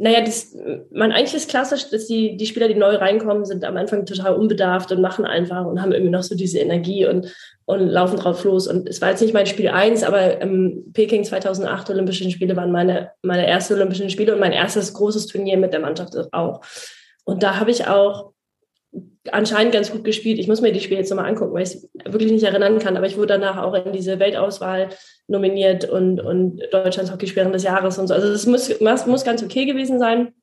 [0.00, 0.56] naja, das,
[0.92, 4.34] man eigentlich ist klassisch, dass die, die Spieler, die neu reinkommen, sind am Anfang total
[4.34, 7.34] unbedarft und machen einfach und haben irgendwie noch so diese Energie und,
[7.64, 8.68] und laufen drauf los.
[8.68, 12.70] Und es war jetzt nicht mein Spiel eins, aber ähm, Peking 2008 Olympischen Spiele waren
[12.70, 16.60] meine, meine ersten Olympischen Spiele und mein erstes großes Turnier mit der Mannschaft auch.
[17.24, 18.32] Und da habe ich auch
[19.30, 20.38] anscheinend ganz gut gespielt.
[20.38, 22.96] Ich muss mir die Spiele jetzt nochmal angucken, weil ich es wirklich nicht erinnern kann.
[22.96, 24.88] Aber ich wurde danach auch in diese Weltauswahl
[25.26, 28.14] nominiert und, und Deutschlands Hockeyspielerin des Jahres und so.
[28.14, 30.34] Also es muss, muss ganz okay gewesen sein.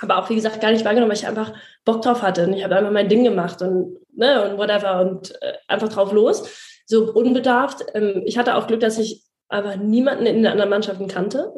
[0.00, 2.46] Aber auch, wie gesagt, gar nicht wahrgenommen, weil ich einfach Bock drauf hatte.
[2.46, 6.12] Und ich habe einfach mein Ding gemacht und, ne, und whatever und äh, einfach drauf
[6.12, 6.82] los.
[6.86, 7.84] So unbedarft.
[7.94, 11.52] Ähm, ich hatte auch Glück, dass ich aber niemanden in den anderen Mannschaften kannte,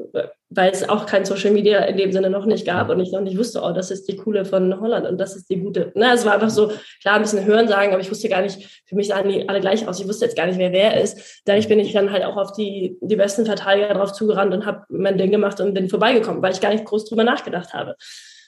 [0.50, 3.20] weil es auch kein Social Media in dem Sinne noch nicht gab und ich noch
[3.20, 5.92] nicht wusste, oh, das ist die coole von Holland und das ist die gute.
[5.94, 8.82] Na, es war einfach so, klar, ein bisschen hören sagen, aber ich wusste gar nicht,
[8.86, 10.00] für mich sahen die alle gleich aus.
[10.00, 11.42] Ich wusste jetzt gar nicht, wer wer ist.
[11.44, 14.84] Dadurch bin ich dann halt auch auf die, die besten Verteidiger drauf zugerannt und habe
[14.88, 17.96] mein Ding gemacht und bin vorbeigekommen, weil ich gar nicht groß drüber nachgedacht habe.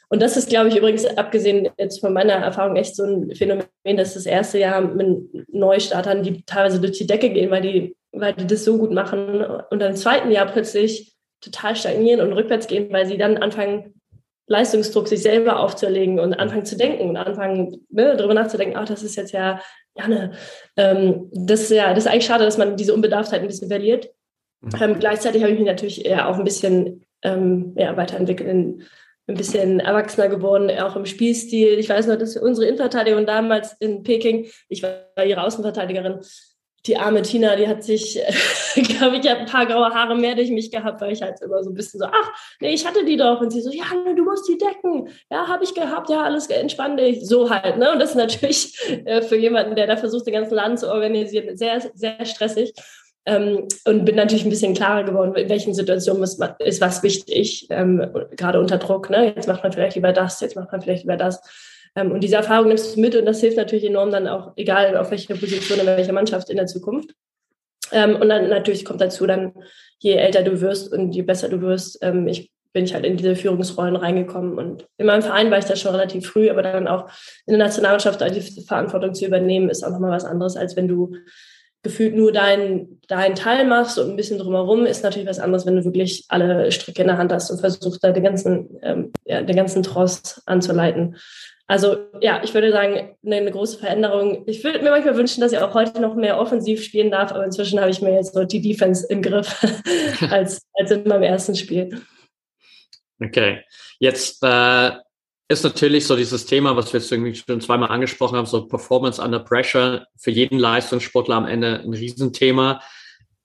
[0.09, 3.67] Und das ist, glaube ich, übrigens abgesehen jetzt von meiner Erfahrung echt so ein Phänomen,
[3.97, 8.35] dass das erste Jahr mit Neustartern, die teilweise durch die Decke gehen, weil die weil
[8.35, 12.67] die das so gut machen und dann im zweiten Jahr plötzlich total stagnieren und rückwärts
[12.67, 14.01] gehen, weil sie dann anfangen,
[14.47, 19.05] Leistungsdruck sich selber aufzuerlegen und anfangen zu denken und anfangen, ne, darüber nachzudenken, ach, das
[19.05, 19.61] ist jetzt ja,
[19.95, 20.33] ja, ne,
[20.77, 24.11] ähm, das ist ja, das ist eigentlich schade, dass man diese Unbedarftheit ein bisschen verliert.
[24.61, 24.71] Mhm.
[24.81, 28.83] Ähm, gleichzeitig habe ich mich natürlich eher auch ein bisschen ähm, ja, weiterentwickelt, in,
[29.29, 31.79] ein bisschen erwachsener geworden, auch im Spielstil.
[31.79, 36.19] Ich weiß noch, dass unsere Innenverteidigung damals in Peking, ich war ihre Außenverteidigerin,
[36.87, 38.19] die arme Tina, die hat sich,
[38.75, 41.71] glaube ich, ein paar graue Haare mehr durch mich gehabt, weil ich halt immer so
[41.71, 43.41] ein bisschen so, ach, nee, ich hatte die doch.
[43.41, 43.85] Und sie so, ja,
[44.17, 45.09] du musst die decken.
[45.31, 47.27] Ja, habe ich gehabt, ja, alles entspann dich.
[47.27, 47.93] So halt, ne?
[47.93, 51.57] Und das ist natürlich äh, für jemanden, der da versucht, den ganzen Laden zu organisieren,
[51.57, 52.73] sehr, sehr stressig.
[53.27, 57.67] Ähm, und bin natürlich ein bisschen klarer geworden, in welchen Situationen ist, ist was wichtig,
[57.69, 59.11] ähm, gerade unter Druck.
[59.11, 59.35] Ne?
[59.37, 61.43] Jetzt macht man vielleicht lieber das, jetzt macht man vielleicht lieber das.
[61.97, 64.97] Ähm, und diese Erfahrung nimmst du mit und das hilft natürlich enorm dann auch, egal
[64.97, 67.15] auf welcher Position, in welcher Mannschaft in der Zukunft.
[67.93, 69.53] Ähm, und dann natürlich kommt dazu dann,
[69.99, 73.17] je älter du wirst und je besser du wirst, ähm, ich bin ich halt in
[73.17, 74.57] diese Führungsrollen reingekommen.
[74.57, 77.11] Und in meinem Verein war ich da schon relativ früh, aber dann auch
[77.47, 81.17] in der Nationalmannschaft die Verantwortung zu übernehmen, ist auch nochmal was anderes, als wenn du
[81.83, 85.77] gefühlt nur deinen dein Teil machst und ein bisschen drumherum, ist natürlich was anderes, wenn
[85.77, 89.43] du wirklich alle Stricke in der Hand hast und versuchst, da den ganzen, ähm, ja,
[89.43, 91.17] den ganzen Tross anzuleiten.
[91.71, 94.43] Also ja, ich würde sagen, eine, große Veränderung.
[94.49, 97.45] Ich würde mir manchmal wünschen, dass ich auch heute noch mehr offensiv spielen darf, aber
[97.45, 99.55] inzwischen habe ich mir jetzt so die Defense im Griff
[100.31, 102.03] als, als in meinem ersten Spiel.
[103.23, 103.61] Okay,
[104.01, 104.91] jetzt äh,
[105.47, 109.23] ist natürlich so dieses Thema, was wir jetzt irgendwie schon zweimal angesprochen haben, so Performance
[109.23, 112.83] under Pressure, für jeden Leistungssportler am Ende ein Riesenthema.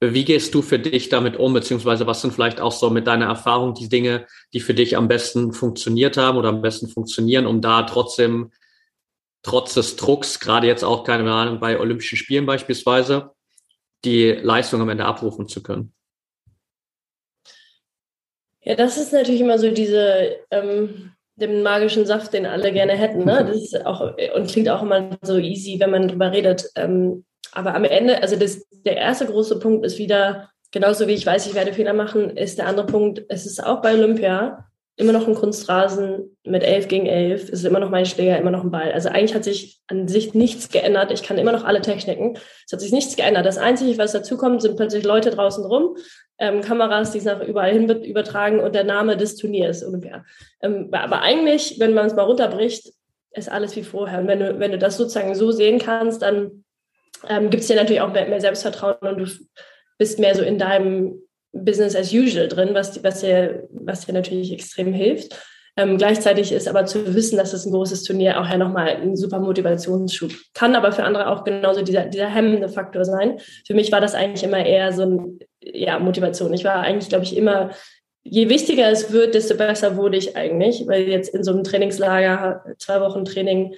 [0.02, 3.28] Wie gehst du für dich damit um, beziehungsweise was sind vielleicht auch so mit deiner
[3.28, 7.62] Erfahrung die Dinge, die für dich am besten funktioniert haben oder am besten funktionieren, um
[7.62, 8.52] da trotzdem,
[9.42, 13.32] trotz des Drucks, gerade jetzt auch, keine Ahnung, bei Olympischen Spielen beispielsweise,
[14.04, 15.94] die Leistung am Ende abrufen zu können?
[18.62, 23.26] Ja, das ist natürlich immer so diese, ähm, den magischen Saft, den alle gerne hätten.
[23.26, 23.46] Ne?
[23.46, 26.70] Das ist auch, und klingt auch immer so easy, wenn man drüber redet.
[26.76, 31.26] Ähm, aber am Ende, also das, der erste große Punkt ist wieder genauso wie ich
[31.26, 34.66] weiß, ich werde Fehler machen, ist der andere Punkt, es ist auch bei Olympia
[34.98, 37.44] immer noch ein Kunstrasen mit 11 gegen 11.
[37.44, 38.92] Es ist immer noch mein Schläger, immer noch ein Ball.
[38.94, 41.12] Also eigentlich hat sich an sich nichts geändert.
[41.12, 42.38] Ich kann immer noch alle Techniken.
[42.66, 43.46] Es hat sich nichts geändert.
[43.46, 45.98] Das Einzige, was dazukommt, sind plötzlich Leute draußen rum,
[46.38, 50.24] ähm, Kameras, die es nach überall hin übertragen und der Name des Turniers ungefähr.
[50.62, 52.94] Ähm, aber eigentlich, wenn man es mal runterbricht,
[53.32, 54.20] ist alles wie vorher.
[54.20, 56.65] Und wenn du, wenn du das sozusagen so sehen kannst, dann
[57.30, 59.26] ähm, gibt es dir natürlich auch mehr, Selbstvertrauen und du
[59.98, 64.52] bist mehr so in deinem Business as usual drin, was, was, dir, was dir natürlich
[64.52, 65.36] extrem hilft.
[65.78, 69.18] Ähm, gleichzeitig ist aber zu wissen, dass das ein großes Turnier auch ja nochmal ein
[69.18, 73.40] super Motivationsschub kann, aber für andere auch genauso dieser, dieser hemmende Faktor sein.
[73.68, 76.54] Für mich war das eigentlich immer eher so ein, ja, Motivation.
[76.54, 77.72] Ich war eigentlich, glaube ich, immer,
[78.24, 82.64] je wichtiger es wird, desto besser wurde ich eigentlich, weil jetzt in so einem Trainingslager,
[82.78, 83.76] zwei Wochen Training,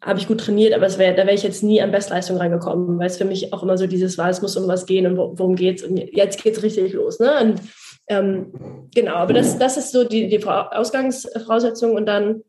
[0.00, 3.08] habe ich gut trainiert, aber wär, da wäre ich jetzt nie an Bestleistung reingekommen, weil
[3.08, 5.56] es für mich auch immer so dieses war, es muss um was gehen und worum
[5.56, 7.18] geht's und jetzt geht's richtig los.
[7.18, 7.40] Ne?
[7.40, 7.60] Und,
[8.08, 12.42] ähm, genau, aber das, das ist so die, die Ausgangsvoraussetzung und dann,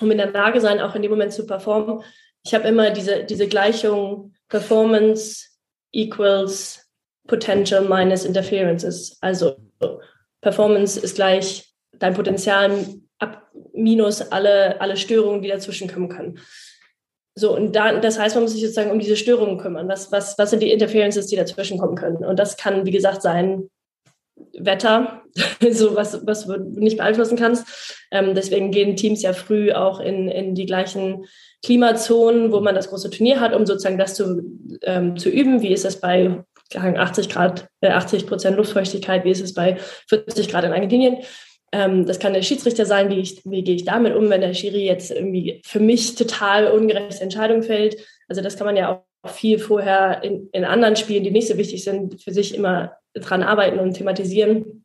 [0.00, 2.02] um in der Lage sein, auch in dem Moment zu performen.
[2.44, 5.46] Ich habe immer diese, diese Gleichung Performance
[5.92, 6.90] equals
[7.26, 9.16] Potential minus Interferences.
[9.20, 9.56] Also
[10.40, 12.84] Performance ist gleich dein Potenzial
[13.18, 16.38] ab minus alle, alle Störungen, die dazwischen kommen können.
[17.34, 19.88] So, und da, das heißt, man muss sich sozusagen um diese Störungen kümmern.
[19.88, 22.24] Was, was, was sind die Interferences, die dazwischen kommen können?
[22.24, 23.70] Und das kann, wie gesagt, sein
[24.58, 25.22] Wetter,
[25.70, 27.66] so was, was du nicht beeinflussen kannst.
[28.10, 31.24] Ähm, deswegen gehen Teams ja früh auch in, in die gleichen
[31.64, 34.42] Klimazonen, wo man das große Turnier hat, um sozusagen das zu,
[34.82, 35.62] ähm, zu üben.
[35.62, 36.42] Wie ist das bei
[36.74, 39.24] 80 Grad, äh, 80 Prozent Luftfeuchtigkeit?
[39.24, 41.18] Wie ist es bei 40 Grad in Argentinien?
[41.72, 44.54] Ähm, das kann der Schiedsrichter sein, wie, ich, wie gehe ich damit um, wenn der
[44.54, 47.96] Schiri jetzt irgendwie für mich total ungerechte Entscheidung fällt.
[48.28, 51.56] Also das kann man ja auch viel vorher in, in anderen Spielen, die nicht so
[51.56, 54.84] wichtig sind, für sich immer dran arbeiten und thematisieren.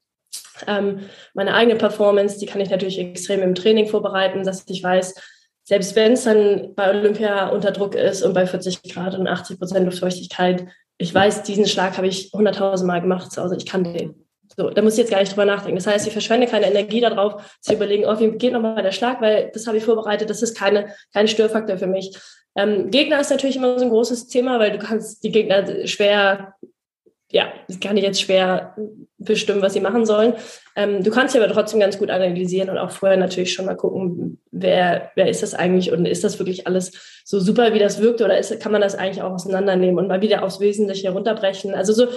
[0.65, 1.01] Ähm,
[1.33, 5.15] meine eigene Performance, die kann ich natürlich extrem im Training vorbereiten, dass ich weiß,
[5.63, 9.59] selbst wenn es dann bei Olympia unter Druck ist und bei 40 Grad und 80
[9.59, 10.65] Prozent Luftfeuchtigkeit,
[10.97, 14.26] ich weiß, diesen Schlag habe ich 100.000 Mal gemacht, also ich kann den.
[14.59, 15.77] So, da muss ich jetzt gar nicht drüber nachdenken.
[15.77, 19.21] Das heißt, ich verschwende keine Energie darauf, zu überlegen, oh, wie geht nochmal der Schlag,
[19.21, 22.17] weil das habe ich vorbereitet, das ist keine, kein Störfaktor für mich.
[22.55, 26.55] Ähm, Gegner ist natürlich immer so ein großes Thema, weil du kannst die Gegner schwer
[27.29, 28.75] ja, kann ich jetzt schwer
[29.17, 30.33] bestimmen, was sie machen sollen.
[30.77, 33.75] Ähm, du kannst sie aber trotzdem ganz gut analysieren und auch vorher natürlich schon mal
[33.75, 38.01] gucken, wer, wer ist das eigentlich und ist das wirklich alles so super, wie das
[38.01, 41.73] wirkt oder ist, kann man das eigentlich auch auseinandernehmen und mal wieder aufs Wesentliche runterbrechen.
[41.73, 42.07] Also so,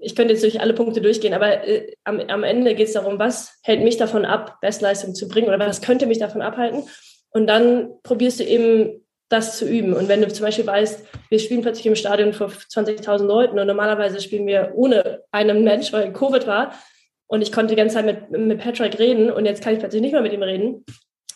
[0.00, 3.20] ich könnte jetzt durch alle Punkte durchgehen, aber äh, am, am Ende geht es darum,
[3.20, 6.82] was hält mich davon ab, Bestleistung zu bringen oder was könnte mich davon abhalten?
[7.30, 9.01] Und dann probierst du eben
[9.32, 9.94] das zu üben.
[9.94, 13.66] Und wenn du zum Beispiel weißt, wir spielen plötzlich im Stadion vor 20.000 Leuten und
[13.66, 16.74] normalerweise spielen wir ohne einen Mensch, weil Covid war
[17.26, 20.02] und ich konnte die ganze Zeit mit, mit Patrick reden und jetzt kann ich plötzlich
[20.02, 20.84] nicht mehr mit ihm reden,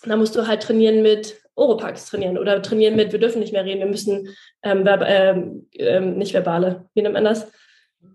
[0.05, 3.65] dann musst du halt trainieren mit Oropax trainieren oder trainieren mit, wir dürfen nicht mehr
[3.65, 4.29] reden, wir müssen
[4.63, 7.51] ähm, verb ähm, ähm, nicht verbale, wie nennt man das?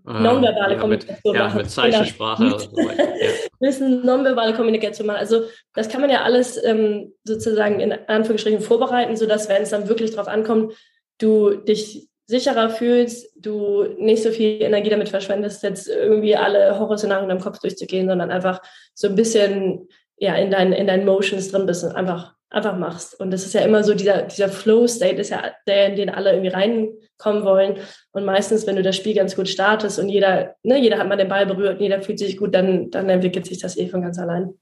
[0.04, 1.56] Ah, nonverbale ja, Kommunikation mit, machen.
[1.56, 2.42] Ja, mit Zeichensprache.
[2.44, 2.90] Genau.
[2.90, 3.28] Ja.
[3.60, 5.18] müssen nonverbale Kommunikation machen.
[5.18, 5.42] Also
[5.74, 10.10] das kann man ja alles ähm, sozusagen in Anführungsstrichen vorbereiten, sodass, wenn es dann wirklich
[10.10, 10.74] darauf ankommt,
[11.18, 17.30] du dich sicherer fühlst, du nicht so viel Energie damit verschwendest, jetzt irgendwie alle Horrorszenarien
[17.30, 18.60] im Kopf durchzugehen, sondern einfach
[18.94, 23.18] so ein bisschen ja, in, deinen, in deinen Motions drin bist und einfach einfach machst.
[23.18, 26.32] Und das ist ja immer so, dieser, dieser Flow-State ist ja der, in den alle
[26.32, 27.76] irgendwie reinkommen wollen.
[28.12, 31.16] Und meistens, wenn du das Spiel ganz gut startest und jeder, ne, jeder hat mal
[31.16, 34.02] den Ball berührt und jeder fühlt sich gut, dann, dann entwickelt sich das eh von
[34.02, 34.54] ganz allein.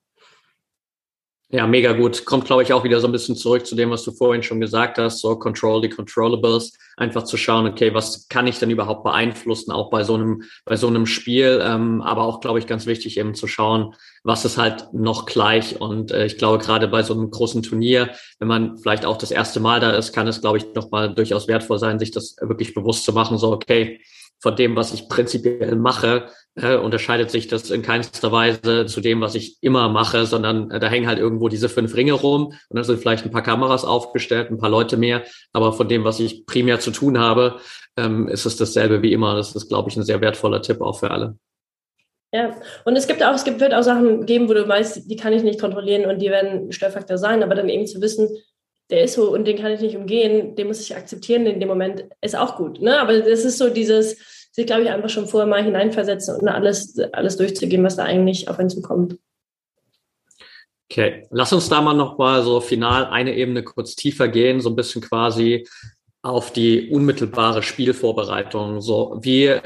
[1.52, 2.24] Ja, mega gut.
[2.26, 4.60] Kommt, glaube ich, auch wieder so ein bisschen zurück zu dem, was du vorhin schon
[4.60, 6.78] gesagt hast, so Control the Controllables.
[6.96, 10.76] Einfach zu schauen, okay, was kann ich denn überhaupt beeinflussen, auch bei so einem, bei
[10.76, 11.60] so einem Spiel.
[11.60, 15.80] Ähm, aber auch, glaube ich, ganz wichtig eben zu schauen, was ist halt noch gleich.
[15.80, 19.32] Und äh, ich glaube, gerade bei so einem großen Turnier, wenn man vielleicht auch das
[19.32, 22.74] erste Mal da ist, kann es, glaube ich, nochmal durchaus wertvoll sein, sich das wirklich
[22.74, 24.00] bewusst zu machen, so, okay,
[24.40, 29.20] von dem, was ich prinzipiell mache, äh, unterscheidet sich das in keinster Weise zu dem,
[29.20, 32.76] was ich immer mache, sondern äh, da hängen halt irgendwo diese fünf Ringe rum und
[32.76, 35.22] dann sind vielleicht ein paar Kameras aufgestellt, ein paar Leute mehr,
[35.52, 37.60] aber von dem, was ich primär zu tun habe,
[37.96, 39.34] ähm, ist es dasselbe wie immer.
[39.34, 41.36] Das ist, glaube ich, ein sehr wertvoller Tipp auch für alle.
[42.32, 45.16] Ja, und es gibt auch, es gibt, wird auch Sachen geben, wo du weißt, die
[45.16, 48.28] kann ich nicht kontrollieren und die werden Störfaktor sein, aber dann eben zu wissen,
[48.90, 51.68] der ist so und den kann ich nicht umgehen, den muss ich akzeptieren in dem
[51.68, 52.80] Moment, ist auch gut.
[52.80, 53.00] Ne?
[53.00, 54.18] Aber das ist so dieses,
[54.52, 58.48] sich, glaube ich, einfach schon vorher mal hineinversetzen und alles, alles durchzugehen, was da eigentlich
[58.48, 59.16] auf einen zukommt.
[60.90, 64.70] Okay, lass uns da mal noch mal so final eine Ebene kurz tiefer gehen, so
[64.70, 65.68] ein bisschen quasi
[66.22, 68.80] auf die unmittelbare Spielvorbereitung.
[68.80, 69.56] So, wie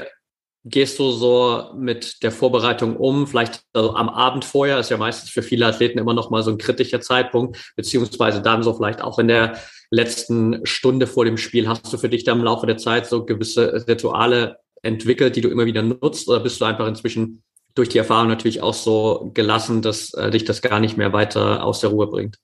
[0.65, 3.27] gehst du so mit der Vorbereitung um?
[3.27, 6.49] Vielleicht also am Abend vorher ist ja meistens für viele Athleten immer noch mal so
[6.51, 9.59] ein kritischer Zeitpunkt, beziehungsweise dann so vielleicht auch in der
[9.91, 11.67] letzten Stunde vor dem Spiel.
[11.67, 15.49] Hast du für dich da im Laufe der Zeit so gewisse Rituale entwickelt, die du
[15.49, 17.43] immer wieder nutzt, oder bist du einfach inzwischen
[17.75, 21.63] durch die Erfahrung natürlich auch so gelassen, dass äh, dich das gar nicht mehr weiter
[21.63, 22.37] aus der Ruhe bringt?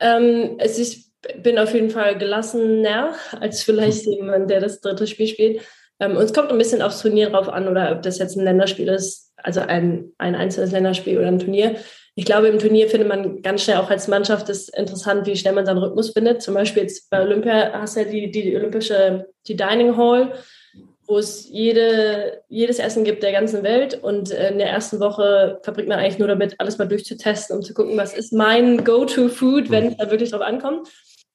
[0.00, 1.10] Ähm, es ist
[1.42, 5.60] bin auf jeden Fall gelassener als vielleicht jemand, der das dritte Spiel spielt.
[6.00, 8.44] Ähm, und es kommt ein bisschen aufs Turnier drauf an oder ob das jetzt ein
[8.44, 11.76] Länderspiel ist, also ein, ein einzelnes Länderspiel oder ein Turnier.
[12.16, 15.54] Ich glaube, im Turnier findet man ganz schnell auch als Mannschaft das interessant, wie schnell
[15.54, 16.42] man seinen Rhythmus findet.
[16.42, 20.32] Zum Beispiel jetzt bei Olympia hast du ja die, die, die olympische, die Dining Hall,
[21.06, 24.02] wo es jede, jedes Essen gibt der ganzen Welt.
[24.02, 27.74] Und in der ersten Woche verbringt man eigentlich nur damit, alles mal durchzutesten, um zu
[27.74, 30.88] gucken, was ist mein Go-To-Food, wenn es da wirklich drauf ankommt.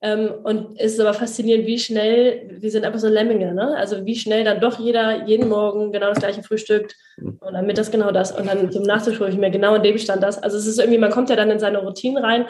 [0.05, 3.75] Ähm, und es ist aber faszinierend, wie schnell, wir sind einfach so Lemminge, ne?
[3.75, 7.89] Also wie schnell dann doch jeder jeden Morgen genau das gleiche frühstückt und dann mittags
[7.89, 10.37] genau das und dann zum Nachtisch hole ich mir genau in dem Stand das.
[10.37, 12.45] Also es ist irgendwie, man kommt ja dann in seine Routine rein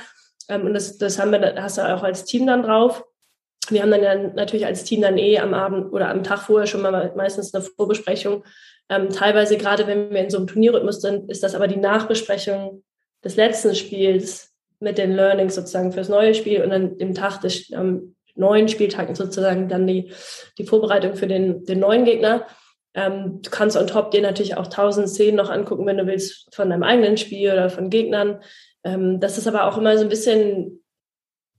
[0.50, 3.06] ähm, und das, das haben wir, hast du auch als Team dann drauf.
[3.70, 6.82] Wir haben dann natürlich als Team dann eh am Abend oder am Tag vorher schon
[6.82, 8.44] mal meistens eine Vorbesprechung.
[8.90, 12.84] Ähm, teilweise, gerade wenn wir in so einem Turnierrhythmus sind, ist das aber die Nachbesprechung
[13.24, 14.55] des letzten Spiels
[14.86, 19.16] mit den Learnings sozusagen fürs neue Spiel und dann dem Tag des ähm, neuen Spieltagen
[19.16, 20.12] sozusagen dann die,
[20.60, 22.46] die Vorbereitung für den, den neuen Gegner.
[22.94, 26.54] Ähm, du kannst on top dir natürlich auch tausend Szenen noch angucken, wenn du willst,
[26.54, 28.42] von deinem eigenen Spiel oder von Gegnern.
[28.84, 30.84] Ähm, das ist aber auch immer so ein bisschen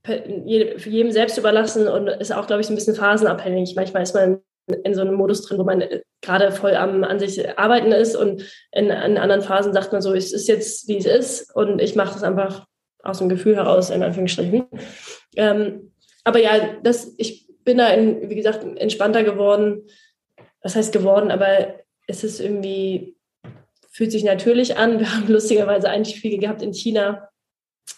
[0.05, 3.75] für jedem selbst überlassen und ist auch, glaube ich, so ein bisschen phasenabhängig.
[3.75, 4.39] Manchmal ist man
[4.85, 8.15] in so einem Modus drin, wo man äh, gerade voll am an sich arbeiten ist
[8.15, 11.81] und in, in anderen Phasen sagt man so, es ist jetzt, wie es ist und
[11.81, 12.65] ich mache das einfach
[13.03, 14.65] aus dem Gefühl heraus, in Anführungsstrichen.
[15.35, 15.91] Ähm,
[16.23, 19.83] aber ja, das, ich bin da, in, wie gesagt, entspannter geworden.
[20.61, 21.31] Was heißt geworden?
[21.31, 21.75] Aber
[22.07, 23.15] es ist irgendwie,
[23.91, 24.99] fühlt sich natürlich an.
[24.99, 27.29] Wir haben lustigerweise ein Spiel gehabt in China.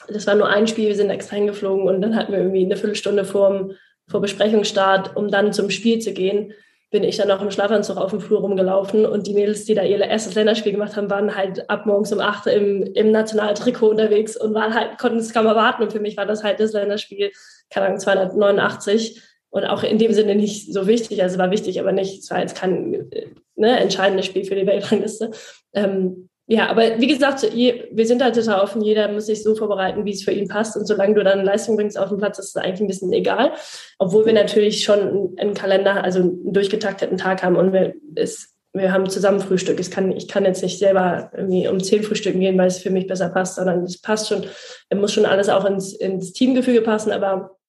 [0.08, 2.78] Das war nur ein Spiel, wir sind extra hingeflogen und dann hatten wir irgendwie eine
[2.78, 3.72] Viertelstunde vor,
[4.08, 6.54] vor Besprechungsstart, um dann zum Spiel zu gehen
[6.92, 9.84] bin ich dann auch im Schlafanzug auf dem Flur rumgelaufen und die Mädels, die da
[9.84, 14.36] ihr erstes Länderspiel gemacht haben, waren halt ab morgens um 8 im, im Nationaltrikot unterwegs
[14.36, 15.84] und waren halt, konnten es kaum erwarten.
[15.84, 17.32] Und für mich war das halt das Länderspiel,
[17.70, 19.22] keine Ahnung, 289
[19.52, 21.22] und auch in dem Sinne nicht so wichtig.
[21.22, 23.10] Also war wichtig, aber nicht, es war jetzt kein
[23.56, 25.30] ne, entscheidendes Spiel für die Weltrangliste.
[25.74, 28.82] Ähm, ja, aber wie gesagt, wir sind halt total offen.
[28.82, 30.76] Jeder muss sich so vorbereiten, wie es für ihn passt.
[30.76, 33.52] Und solange du dann Leistung bringst auf dem Platz, ist es eigentlich ein bisschen egal.
[34.00, 38.92] Obwohl wir natürlich schon einen Kalender, also einen durchgetakteten Tag haben und wir, es, wir
[38.92, 39.80] haben zusammen Frühstück.
[39.80, 42.90] Ich kann, ich kann jetzt nicht selber irgendwie um zehn Frühstücken gehen, weil es für
[42.90, 44.44] mich besser passt, sondern es passt schon,
[44.90, 47.12] es muss schon alles auch ins, ins Teamgefüge passen.
[47.12, 47.60] Aber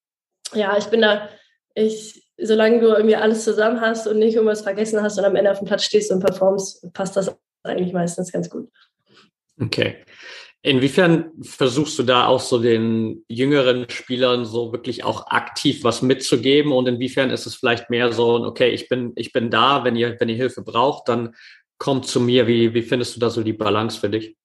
[0.55, 1.29] ja, ich bin da,
[1.75, 5.51] ich, solange du irgendwie alles zusammen hast und nicht irgendwas vergessen hast und am Ende
[5.51, 7.31] auf dem Platz stehst und performst, passt das
[7.63, 8.69] eigentlich meistens ganz gut.
[9.59, 9.97] Okay.
[10.63, 16.71] Inwiefern versuchst du da auch so den jüngeren Spielern so wirklich auch aktiv was mitzugeben
[16.71, 20.19] und inwiefern ist es vielleicht mehr so, okay, ich bin, ich bin da, wenn ihr,
[20.19, 21.33] wenn ihr Hilfe braucht, dann
[21.79, 22.45] kommt zu mir.
[22.45, 24.37] Wie, wie findest du da so die Balance für dich?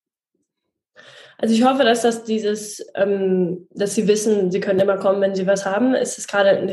[1.38, 5.34] Also ich hoffe, dass das dieses, ähm, dass sie wissen, sie können immer kommen, wenn
[5.34, 5.94] sie was haben.
[5.94, 6.66] Es ist gerade,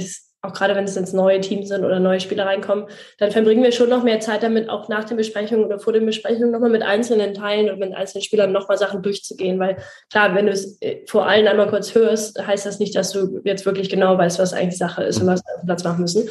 [0.44, 2.86] auch gerade wenn es ins neue Team sind oder neue Spieler reinkommen,
[3.18, 6.06] dann verbringen wir schon noch mehr Zeit damit, auch nach den Besprechungen oder vor den
[6.06, 9.58] Besprechungen nochmal mit einzelnen Teilen und mit einzelnen Spielern nochmal Sachen durchzugehen.
[9.58, 9.78] Weil
[10.12, 13.40] klar, wenn du es äh, vor allen einmal kurz hörst, heißt das nicht, dass du
[13.46, 16.02] jetzt wirklich genau weißt, was eigentlich Sache ist und was wir auf dem Platz machen
[16.02, 16.28] müssen.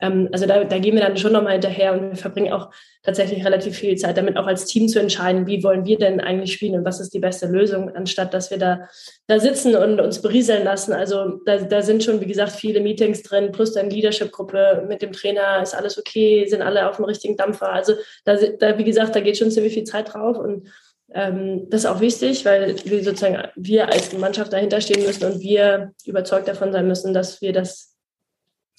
[0.00, 2.70] Ähm, also da, da gehen wir dann schon nochmal hinterher und wir verbringen auch
[3.02, 6.52] tatsächlich relativ viel Zeit damit, auch als Team zu entscheiden, wie wollen wir denn eigentlich
[6.52, 8.88] spielen und was ist die beste Lösung, anstatt dass wir da,
[9.26, 10.92] da sitzen und uns berieseln lassen.
[10.92, 15.12] Also da, da sind schon, wie gesagt, viele Meetings drin, plus dann Leadership-Gruppe mit dem
[15.12, 17.72] Trainer, ist alles okay, sind alle auf dem richtigen Dampfer.
[17.72, 20.68] Also da, da wie gesagt, da geht schon ziemlich viel Zeit drauf und
[21.14, 25.40] ähm, das ist auch wichtig, weil wir sozusagen wir als Mannschaft dahinter stehen müssen und
[25.40, 27.95] wir überzeugt davon sein müssen, dass wir das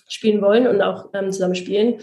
[0.07, 2.01] spielen wollen und auch ähm, zusammen spielen.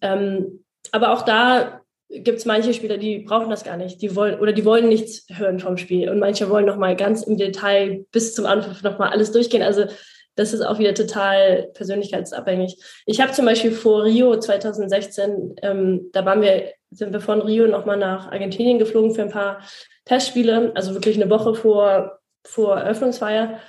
[0.00, 1.80] Ähm, aber auch da
[2.10, 4.00] gibt es manche Spieler, die brauchen das gar nicht.
[4.02, 6.10] Die wollen oder die wollen nichts hören vom Spiel.
[6.10, 9.62] Und manche wollen nochmal ganz im Detail bis zum Anpfiff nochmal alles durchgehen.
[9.62, 9.86] Also
[10.36, 12.82] das ist auch wieder total persönlichkeitsabhängig.
[13.06, 17.66] Ich habe zum Beispiel vor Rio 2016, ähm, da waren wir, sind wir von Rio
[17.68, 19.60] nochmal nach Argentinien geflogen für ein paar
[20.04, 23.60] Testspiele, also wirklich eine Woche vor, vor Eröffnungsfeier.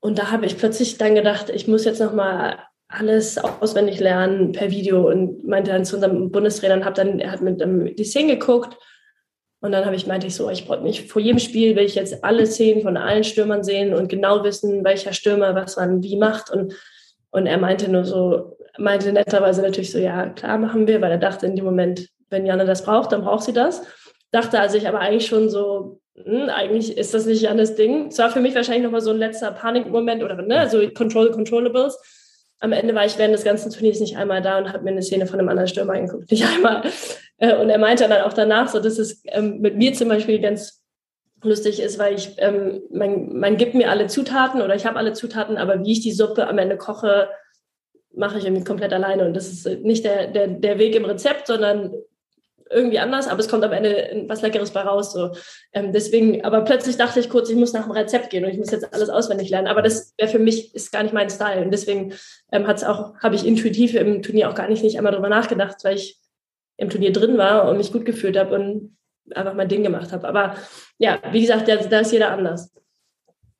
[0.00, 2.58] Und da habe ich plötzlich dann gedacht, ich muss jetzt nochmal
[2.98, 7.42] alles auswendig lernen per Video und meinte dann zu unserem Bundestrainer und dann, er hat
[7.42, 8.76] mit um, die Szenen geguckt
[9.60, 11.94] und dann habe ich meinte ich so, ich brauche nicht vor jedem Spiel will ich
[11.94, 16.16] jetzt alle Szenen von allen Stürmern sehen und genau wissen, welcher Stürmer was man wie
[16.16, 16.74] macht und
[17.34, 21.18] und er meinte nur so, meinte netterweise natürlich so, ja, klar machen wir, weil er
[21.18, 23.82] dachte in dem Moment, wenn Janne das braucht, dann braucht sie das.
[24.30, 28.06] Dachte also ich aber eigentlich schon so, hm, eigentlich ist das nicht Jannes Ding.
[28.06, 31.98] Es war für mich wahrscheinlich nochmal so ein letzter Panikmoment oder ne, so Control Controllables.
[32.64, 35.02] Am Ende war ich während des ganzen Turniers nicht einmal da und habe mir eine
[35.02, 36.30] Szene von einem anderen Stürmer angeguckt.
[36.30, 36.82] Nicht einmal.
[37.36, 40.40] Äh, und er meinte dann auch danach so, dass es ähm, mit mir zum Beispiel
[40.40, 40.82] ganz
[41.42, 45.12] lustig ist, weil ich, ähm, man, man gibt mir alle Zutaten oder ich habe alle
[45.12, 47.28] Zutaten, aber wie ich die Suppe am Ende koche,
[48.14, 49.26] mache ich irgendwie komplett alleine.
[49.26, 51.92] Und das ist nicht der, der, der Weg im Rezept, sondern
[52.70, 55.12] irgendwie anders, aber es kommt am Ende was Leckeres bei raus.
[55.12, 55.32] So.
[55.72, 58.58] Ähm, deswegen, aber plötzlich dachte ich kurz, ich muss nach dem Rezept gehen und ich
[58.58, 59.68] muss jetzt alles auswendig lernen.
[59.68, 61.62] Aber das wäre für mich ist gar nicht mein Style.
[61.62, 62.14] Und deswegen
[62.52, 65.76] ähm, hat's auch, habe ich intuitiv im Turnier auch gar nicht, nicht einmal drüber nachgedacht,
[65.84, 66.18] weil ich
[66.76, 68.96] im Turnier drin war und mich gut gefühlt habe und
[69.34, 70.26] einfach mein Ding gemacht habe.
[70.26, 70.56] Aber
[70.98, 72.72] ja, wie gesagt, da, da ist jeder anders.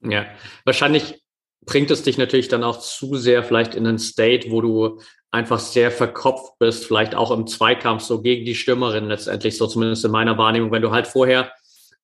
[0.03, 0.27] Ja,
[0.65, 1.23] wahrscheinlich
[1.65, 5.01] bringt es dich natürlich dann auch zu sehr vielleicht in einen State, wo du
[5.35, 10.05] einfach sehr verkopft bist, vielleicht auch im Zweikampf so gegen die Stürmerin letztendlich, so zumindest
[10.05, 11.51] in meiner Wahrnehmung, wenn du halt vorher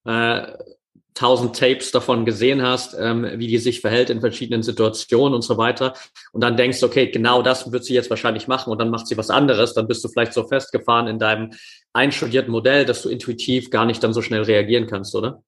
[0.05, 0.49] äh,
[1.15, 5.57] tausend Tapes davon gesehen hast, ähm, wie die sich verhält in verschiedenen Situationen und so
[5.59, 5.95] weiter
[6.33, 9.17] und dann denkst, okay, genau das wird sie jetzt wahrscheinlich machen und dann macht sie
[9.17, 11.53] was anderes, dann bist du vielleicht so festgefahren in deinem
[11.93, 15.43] einstudierten Modell, dass du intuitiv gar nicht dann so schnell reagieren kannst, oder?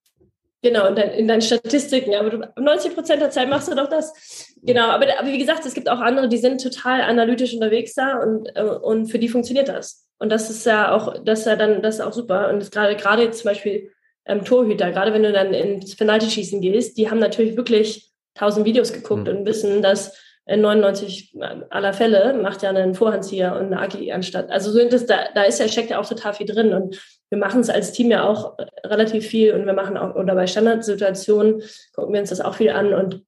[0.62, 2.14] Genau, in, dein, in deinen Statistiken.
[2.14, 4.54] Aber du, 90 Prozent der Zeit machst du doch das.
[4.62, 8.18] Genau, aber, aber wie gesagt, es gibt auch andere, die sind total analytisch unterwegs da
[8.18, 10.06] und, äh, und für die funktioniert das.
[10.18, 12.48] Und das ist ja auch, das ist ja dann, das ist auch super.
[12.48, 13.90] Und gerade, gerade jetzt zum Beispiel
[14.24, 18.92] ähm, Torhüter, gerade wenn du dann ins Penalty-Schießen gehst, die haben natürlich wirklich tausend Videos
[18.92, 19.38] geguckt mhm.
[19.38, 21.36] und wissen, dass in 99
[21.70, 24.50] aller Fälle macht ja einen Vorhandzieher und eine Agi anstatt.
[24.50, 26.72] Also so das, da, da ist ja, steckt ja auch total viel drin.
[26.72, 27.00] Und
[27.32, 30.46] wir machen es als Team ja auch relativ viel und wir machen auch, oder bei
[30.46, 31.62] Standardsituationen
[31.94, 32.92] gucken wir uns das auch viel an.
[32.92, 33.22] Und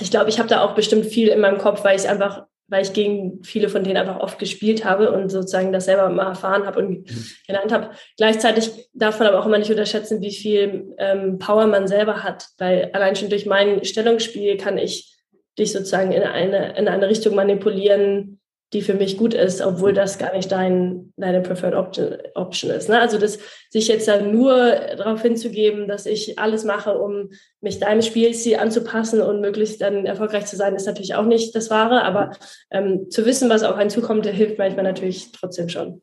[0.00, 2.82] ich glaube, ich habe da auch bestimmt viel in meinem Kopf, weil ich einfach, weil
[2.82, 6.66] ich gegen viele von denen einfach oft gespielt habe und sozusagen das selber mal erfahren
[6.66, 7.26] habe und mhm.
[7.46, 7.90] gelernt habe.
[8.16, 12.48] Gleichzeitig darf man aber auch immer nicht unterschätzen, wie viel ähm, Power man selber hat,
[12.58, 15.16] weil allein schon durch mein Stellungsspiel kann ich
[15.56, 18.37] dich sozusagen in eine, in eine Richtung manipulieren,
[18.72, 22.88] die für mich gut ist, obwohl das gar nicht dein, deine Preferred Option, Option ist.
[22.88, 23.00] Ne?
[23.00, 23.38] Also das,
[23.70, 24.54] sich jetzt dann nur
[24.96, 27.30] darauf hinzugeben, dass ich alles mache, um
[27.62, 31.70] mich deinem Spielziel anzupassen und möglichst dann erfolgreich zu sein, ist natürlich auch nicht das
[31.70, 32.04] Wahre.
[32.04, 32.32] Aber
[32.70, 36.02] ähm, zu wissen, was auf einen zukommt, hilft manchmal natürlich trotzdem schon.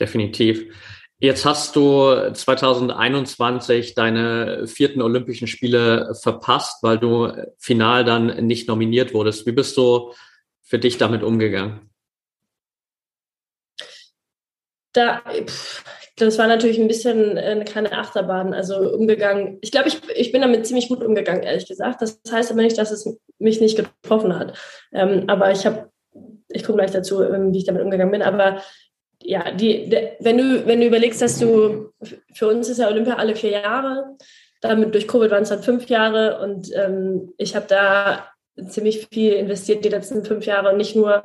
[0.00, 0.64] Definitiv.
[1.18, 9.14] Jetzt hast du 2021 deine vierten Olympischen Spiele verpasst, weil du final dann nicht nominiert
[9.14, 9.46] wurdest.
[9.46, 10.12] Wie bist du
[10.72, 11.90] für dich damit umgegangen?
[14.94, 15.22] Da,
[16.16, 19.58] das war natürlich ein bisschen eine kleine Achterbahn, also umgegangen.
[19.60, 22.00] Ich glaube, ich, ich bin damit ziemlich gut umgegangen, ehrlich gesagt.
[22.00, 23.06] Das heißt aber nicht, dass es
[23.38, 24.56] mich nicht getroffen hat.
[24.94, 25.90] Ähm, aber ich habe,
[26.48, 28.22] ich komme gleich dazu, ähm, wie ich damit umgegangen bin.
[28.22, 28.62] Aber
[29.22, 31.92] ja, die, de, wenn, du, wenn du überlegst, dass du,
[32.32, 34.16] für uns ist ja Olympia alle vier Jahre,
[34.62, 38.31] damit durch Covid waren es dann fünf Jahre und ähm, ich habe da
[38.68, 41.22] ziemlich viel investiert die letzten fünf Jahre und nicht nur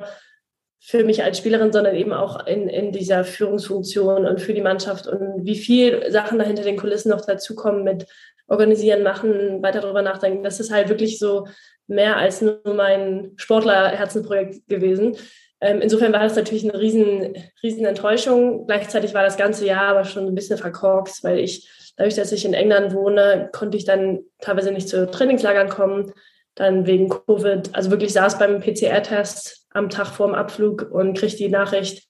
[0.80, 5.06] für mich als Spielerin, sondern eben auch in, in dieser Führungsfunktion und für die Mannschaft
[5.06, 8.06] und wie viel Sachen da hinter den Kulissen noch dazukommen mit
[8.46, 10.42] organisieren, machen, weiter darüber nachdenken.
[10.42, 11.46] Das ist halt wirklich so
[11.86, 15.16] mehr als nur mein Sportler-Herzenprojekt gewesen.
[15.60, 18.66] Ähm, insofern war das natürlich eine riesen, riesen Enttäuschung.
[18.66, 22.44] Gleichzeitig war das ganze Jahr aber schon ein bisschen verkorkst, weil ich, dadurch, dass ich
[22.44, 26.12] in England wohne, konnte ich dann teilweise nicht zu Trainingslagern kommen.
[26.58, 31.36] Dann wegen Covid, also wirklich saß beim PCR-Test am Tag vor dem Abflug und kriegte
[31.36, 32.08] die Nachricht,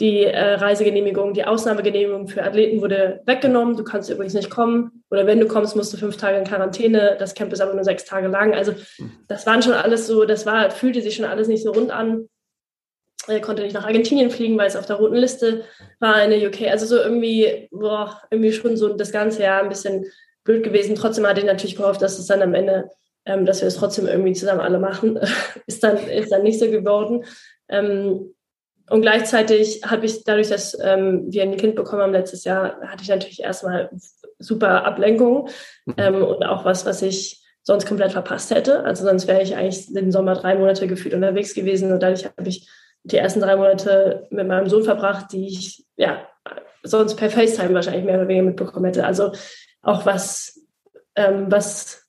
[0.00, 3.76] die äh, Reisegenehmigung, die Ausnahmegenehmigung für Athleten wurde weggenommen.
[3.76, 5.04] Du kannst übrigens nicht kommen.
[5.10, 7.14] Oder wenn du kommst, musst du fünf Tage in Quarantäne.
[7.20, 8.52] Das Camp ist aber nur sechs Tage lang.
[8.52, 8.74] Also
[9.28, 12.28] das waren schon alles so, das war, fühlte sich schon alles nicht so rund an.
[13.28, 15.62] Er konnte nicht nach Argentinien fliegen, weil es auf der roten Liste
[16.00, 16.62] war in der UK.
[16.62, 20.06] Also so irgendwie, boah, irgendwie schon so das ganze Jahr ein bisschen
[20.42, 20.96] blöd gewesen.
[20.96, 22.90] Trotzdem hatte ich natürlich gehofft, dass es dann am Ende,
[23.26, 25.18] ähm, dass wir es trotzdem irgendwie zusammen alle machen.
[25.66, 27.24] ist dann, ist dann nicht so geworden.
[27.68, 28.34] Ähm,
[28.90, 33.02] und gleichzeitig habe ich dadurch, dass ähm, wir ein Kind bekommen haben letztes Jahr, hatte
[33.02, 33.90] ich natürlich erstmal
[34.38, 35.48] super Ablenkung
[35.86, 35.94] mhm.
[35.96, 38.84] ähm, und auch was, was ich sonst komplett verpasst hätte.
[38.84, 42.48] Also sonst wäre ich eigentlich den Sommer drei Monate gefühlt unterwegs gewesen und dadurch habe
[42.48, 42.68] ich
[43.04, 46.26] die ersten drei Monate mit meinem Sohn verbracht, die ich ja
[46.82, 49.06] sonst per FaceTime wahrscheinlich mehr oder weniger mitbekommen hätte.
[49.06, 49.32] Also
[49.82, 50.60] auch was,
[51.16, 52.03] ähm, was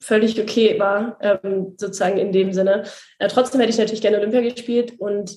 [0.00, 2.84] völlig okay war, ähm, sozusagen in dem Sinne.
[3.18, 5.36] Äh, trotzdem hätte ich natürlich gerne Olympia gespielt und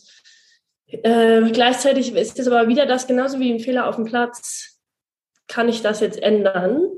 [0.88, 4.80] äh, gleichzeitig ist es aber wieder das, genauso wie ein Fehler auf dem Platz,
[5.48, 6.90] kann ich das jetzt ändern?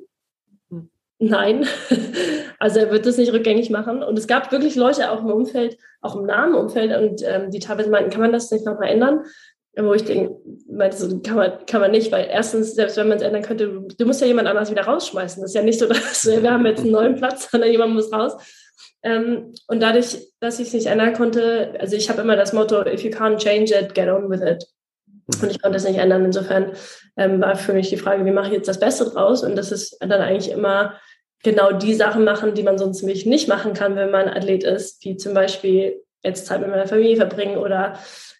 [0.69, 0.89] Hm.
[1.19, 1.65] Nein,
[2.63, 4.01] Also er wird das nicht rückgängig machen.
[4.01, 7.59] Und es gab wirklich Leute auch im Umfeld, auch im nahen Umfeld, und ähm, die
[7.59, 9.25] teilweise meinten, kann man das nicht nochmal ändern?
[9.75, 10.35] Wo ich denke,
[10.69, 13.81] meinte so, kann man, kann man nicht, weil erstens, selbst wenn man es ändern könnte,
[13.97, 15.41] du, musst ja jemand anders wieder rausschmeißen.
[15.41, 18.13] Das ist ja nicht so, dass wir haben jetzt einen neuen Platz, sondern jemand muss
[18.13, 18.33] raus.
[19.01, 22.85] Ähm, und dadurch, dass ich es nicht ändern konnte, also ich habe immer das Motto,
[22.85, 24.63] if you can't change it, get on with it.
[25.41, 26.25] Und ich konnte es nicht ändern.
[26.25, 26.73] Insofern
[27.17, 29.43] ähm, war für mich die Frage, wie mache ich jetzt das Beste draus?
[29.43, 30.95] Und das ist dann eigentlich immer
[31.43, 35.03] genau die Sachen machen, die man sonst nämlich nicht machen kann, wenn man Athlet ist,
[35.03, 37.99] wie zum Beispiel jetzt Zeit mit meiner Familie verbringen oder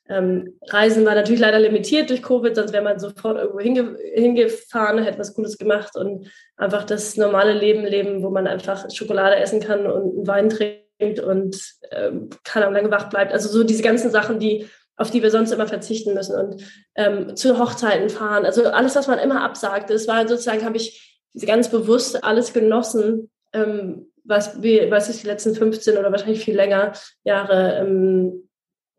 [0.10, 5.02] ähm, Reisen war natürlich leider limitiert durch Covid, sonst wäre man sofort irgendwo hinge hingefahren,
[5.02, 9.62] hätte was Cooles gemacht und einfach das normale Leben leben, wo man einfach Schokolade essen
[9.62, 11.58] kann und Wein trinkt und
[11.92, 13.32] ähm, kann am lange wach bleibt.
[13.32, 16.64] Also so diese ganzen Sachen, die auf die wir sonst immer verzichten müssen und
[16.96, 18.46] ähm, zu Hochzeiten fahren.
[18.46, 19.90] Also alles, was man immer absagt.
[19.90, 25.28] Das war sozusagen, habe ich ganz bewusst alles genossen, ähm, was, wie, was ich die
[25.28, 26.94] letzten 15 oder wahrscheinlich viel länger
[27.24, 28.50] Jahre ähm,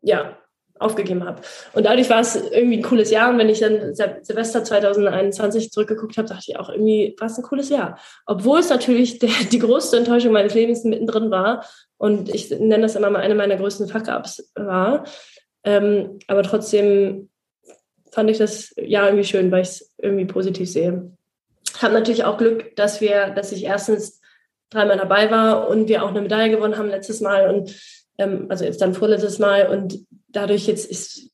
[0.01, 0.37] ja,
[0.77, 1.41] aufgegeben habe.
[1.73, 3.29] Und dadurch war es irgendwie ein cooles Jahr.
[3.29, 7.43] Und wenn ich dann Silvester 2021 zurückgeguckt habe, dachte ich auch irgendwie, war es ein
[7.43, 7.97] cooles Jahr.
[8.25, 11.65] Obwohl es natürlich der, die größte Enttäuschung meines Lebens mittendrin war.
[11.97, 15.05] Und ich nenne das immer mal eine meiner größten Fuck-Ups war.
[15.63, 17.29] Ähm, aber trotzdem
[18.11, 21.11] fand ich das Jahr irgendwie schön, weil ich es irgendwie positiv sehe.
[21.73, 24.21] Ich habe natürlich auch Glück, dass wir, dass ich erstens
[24.69, 27.75] dreimal dabei war und wir auch eine Medaille gewonnen haben letztes Mal und
[28.17, 29.99] ähm, also jetzt dann vorletztes Mal und
[30.29, 31.29] dadurch jetzt ist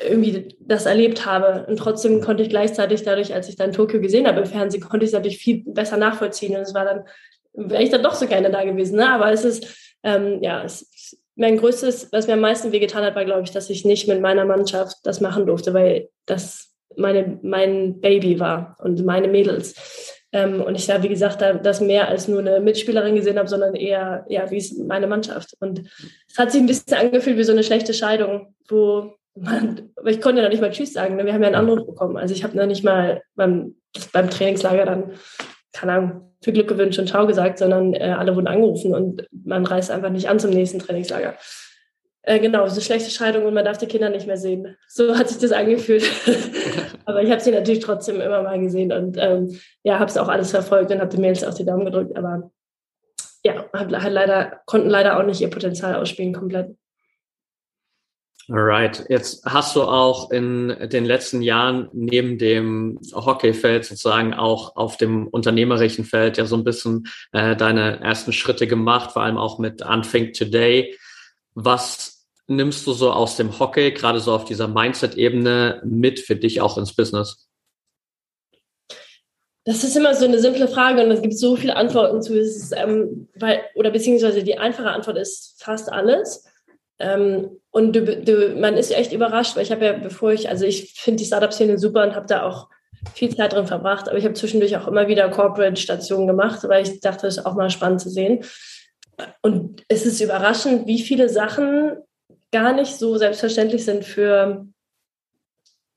[0.00, 1.66] irgendwie das erlebt habe.
[1.68, 5.04] Und trotzdem konnte ich gleichzeitig dadurch, als ich dann Tokio gesehen habe im Fernsehen, konnte
[5.04, 6.56] ich es natürlich viel besser nachvollziehen.
[6.56, 7.04] Und es war dann,
[7.52, 8.96] wäre ich dann doch so gerne da gewesen.
[8.96, 9.08] Ne?
[9.08, 13.24] Aber es ist, ähm, ja, es, mein größtes, was mir am meisten wehgetan hat, war,
[13.24, 18.00] glaube ich, dass ich nicht mit meiner Mannschaft das machen durfte, weil das meine, mein
[18.00, 19.74] Baby war und meine Mädels.
[20.32, 23.48] Ähm, und ich da, wie gesagt, da, das mehr als nur eine Mitspielerin gesehen habe,
[23.48, 25.54] sondern eher, ja, wie es meine Mannschaft.
[25.60, 25.82] Und
[26.28, 30.40] es hat sich ein bisschen angefühlt wie so eine schlechte Scheidung, wo man, ich konnte
[30.40, 31.16] ja noch nicht mal Tschüss sagen.
[31.16, 31.26] Ne?
[31.26, 32.16] Wir haben ja einen Anruf bekommen.
[32.16, 33.74] Also ich habe noch nicht mal beim,
[34.12, 35.12] beim Trainingslager dann,
[35.72, 39.64] keine Ahnung, viel Glück gewünscht und Ciao gesagt, sondern äh, alle wurden angerufen und man
[39.64, 41.34] reist einfach nicht an zum nächsten Trainingslager.
[42.24, 44.76] Äh, genau, so schlechte Scheidung und man darf die Kinder nicht mehr sehen.
[44.88, 46.04] So hat sich das angefühlt.
[47.04, 50.28] aber ich habe sie natürlich trotzdem immer mal gesehen und ähm, ja, habe es auch
[50.28, 52.16] alles verfolgt und habe den Mails auch die Daumen gedrückt.
[52.16, 52.52] Aber
[53.44, 56.76] ja, hab, hat leider, konnten leider auch nicht ihr Potenzial ausspielen komplett.
[58.48, 64.96] Alright, jetzt hast du auch in den letzten Jahren neben dem Hockeyfeld sozusagen auch auf
[64.96, 69.58] dem unternehmerischen Feld ja so ein bisschen äh, deine ersten Schritte gemacht, vor allem auch
[69.58, 70.96] mit Unthink Today.
[71.54, 72.11] Was
[72.46, 76.78] nimmst du so aus dem Hockey, gerade so auf dieser Mindset-Ebene, mit für dich auch
[76.78, 77.48] ins Business?
[79.64, 82.38] Das ist immer so eine simple Frage und es gibt so viele Antworten zu.
[82.38, 86.44] Ist, ähm, weil, oder beziehungsweise die einfache Antwort ist fast alles.
[86.98, 90.64] Ähm, und du, du, man ist echt überrascht, weil ich habe ja, bevor ich, also
[90.64, 92.68] ich finde die Startup-Szene super und habe da auch
[93.14, 97.00] viel Zeit drin verbracht, aber ich habe zwischendurch auch immer wieder Corporate-Stationen gemacht, weil ich
[97.00, 98.44] dachte, es ist auch mal spannend zu sehen.
[99.42, 101.96] Und es ist überraschend, wie viele Sachen
[102.52, 104.66] gar nicht so selbstverständlich sind für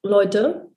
[0.03, 0.68] Leute,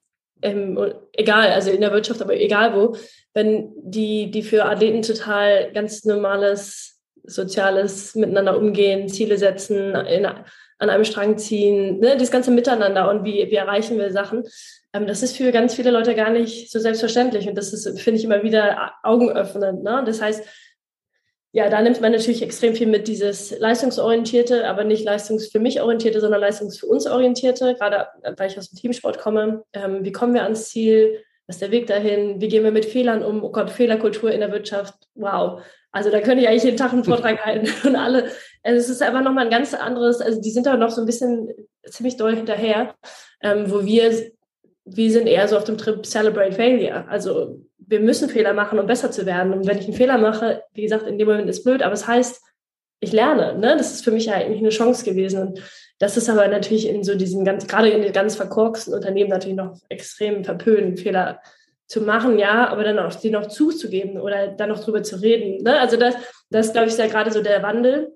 [0.43, 0.79] ähm,
[1.13, 2.97] egal, also in der Wirtschaft, aber egal wo,
[3.35, 10.91] wenn die, die für Athleten total ganz normales soziales Miteinander umgehen, Ziele setzen, in, an
[10.91, 14.45] einem Strang ziehen, ne, das ganze Miteinander und wie, wie erreichen wir Sachen.
[14.93, 18.19] Ähm, das ist für ganz viele Leute gar nicht so selbstverständlich und das ist, finde
[18.19, 19.83] ich, immer wieder augenöffnend.
[19.83, 20.03] Ne?
[20.07, 20.45] Das heißt,
[21.53, 25.81] ja, da nimmt man natürlich extrem viel mit, dieses leistungsorientierte, aber nicht leistungs für mich
[25.81, 29.65] orientierte, sondern leistungs für uns orientierte, gerade weil ich aus dem Teamsport komme.
[29.73, 31.23] Ähm, wie kommen wir ans Ziel?
[31.47, 32.43] Was ist der Weg dahin?
[32.43, 33.43] Wie gehen wir mit Fehlern um?
[33.43, 34.95] Oh Gott, Fehlerkultur in der Wirtschaft.
[35.15, 35.63] Wow.
[35.91, 38.25] Also da könnte ich eigentlich jeden Tag einen Vortrag halten und alle.
[38.63, 41.07] Also es ist einfach nochmal ein ganz anderes, also die sind da noch so ein
[41.07, 41.49] bisschen
[41.87, 42.95] ziemlich doll hinterher,
[43.43, 44.13] ähm, wo wir,
[44.85, 47.09] wir sind eher so auf dem Trip Celebrate Failure.
[47.09, 49.53] Also wir müssen Fehler machen, um besser zu werden.
[49.53, 52.07] Und wenn ich einen Fehler mache, wie gesagt, in dem Moment ist blöd, aber es
[52.07, 52.43] heißt,
[53.01, 53.59] ich lerne.
[53.59, 53.77] Ne?
[53.77, 55.41] Das ist für mich ja eigentlich eine Chance gewesen.
[55.41, 55.63] Und
[55.99, 59.57] das ist aber natürlich in so diesen ganz, gerade in den ganz verkorksten Unternehmen natürlich
[59.57, 61.41] noch extrem verpönt, Fehler
[61.87, 65.63] zu machen, ja, aber dann auch die noch zuzugeben oder dann noch drüber zu reden.
[65.63, 65.81] Ne?
[65.81, 66.15] Also das,
[66.51, 68.13] das glaube ich, ist ja gerade so der Wandel.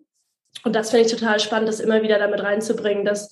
[0.65, 3.31] Und das finde ich total spannend, das immer wieder damit reinzubringen, dass,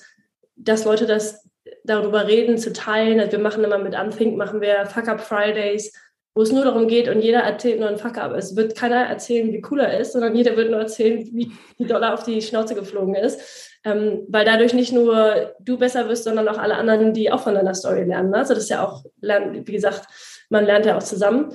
[0.57, 1.47] dass Leute das
[1.85, 3.21] darüber reden, zu teilen.
[3.21, 5.93] Also wir machen immer mit Unthink, machen wir Fuck-Up Fridays,
[6.35, 8.33] wo es nur darum geht und jeder erzählt nur einen Fuck-up.
[8.37, 11.87] Es wird keiner erzählen, wie cool er ist, sondern jeder wird nur erzählen, wie, wie
[11.87, 13.79] doll er auf die Schnauze geflogen ist.
[13.83, 17.55] Ähm, weil dadurch nicht nur du besser wirst, sondern auch alle anderen, die auch von
[17.55, 18.35] deiner Story lernen.
[18.35, 20.07] Also das ist ja auch, wie gesagt,
[20.51, 21.53] man lernt ja auch zusammen.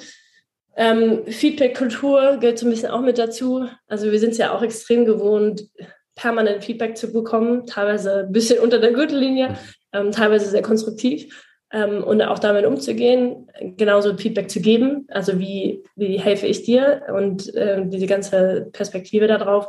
[0.76, 3.68] Ähm, Feedback-Kultur gehört so ein bisschen auch mit dazu.
[3.88, 5.70] Also wir sind es ja auch extrem gewohnt,
[6.16, 9.56] permanent Feedback zu bekommen, teilweise ein bisschen unter der Gürtellinie,
[9.94, 15.84] ähm, teilweise sehr konstruktiv ähm, und auch damit umzugehen, genauso Feedback zu geben, also wie,
[15.96, 19.68] wie helfe ich dir und äh, diese ganze Perspektive darauf.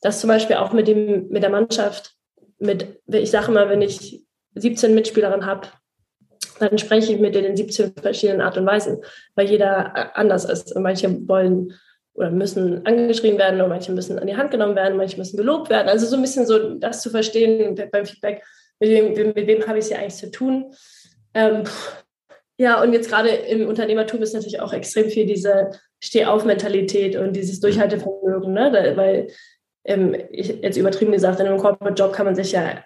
[0.00, 2.12] Das zum Beispiel auch mit, dem, mit der Mannschaft,
[2.58, 4.24] mit, ich sage mal, wenn ich
[4.54, 5.68] 17 Mitspielerinnen habe,
[6.60, 9.02] dann spreche ich mit denen in 17 verschiedenen Art und Weisen,
[9.34, 10.74] weil jeder anders ist.
[10.74, 11.72] Und manche wollen
[12.14, 15.68] oder müssen angeschrieben werden und manche müssen an die Hand genommen werden, manche müssen gelobt
[15.68, 15.88] werden.
[15.88, 18.44] Also so ein bisschen so das zu verstehen beim Feedback,
[18.78, 20.72] mit wem, mit wem habe ich es hier eigentlich zu tun.
[21.34, 21.64] Ähm,
[22.56, 25.70] ja, und jetzt gerade im Unternehmertum ist natürlich auch extrem viel diese
[26.02, 28.92] Stehauf-Mentalität und dieses Durchhaltevermögen, ne?
[28.96, 29.28] weil
[29.84, 32.84] ähm, ich, jetzt übertrieben gesagt, in einem Corporate-Job kann man sich ja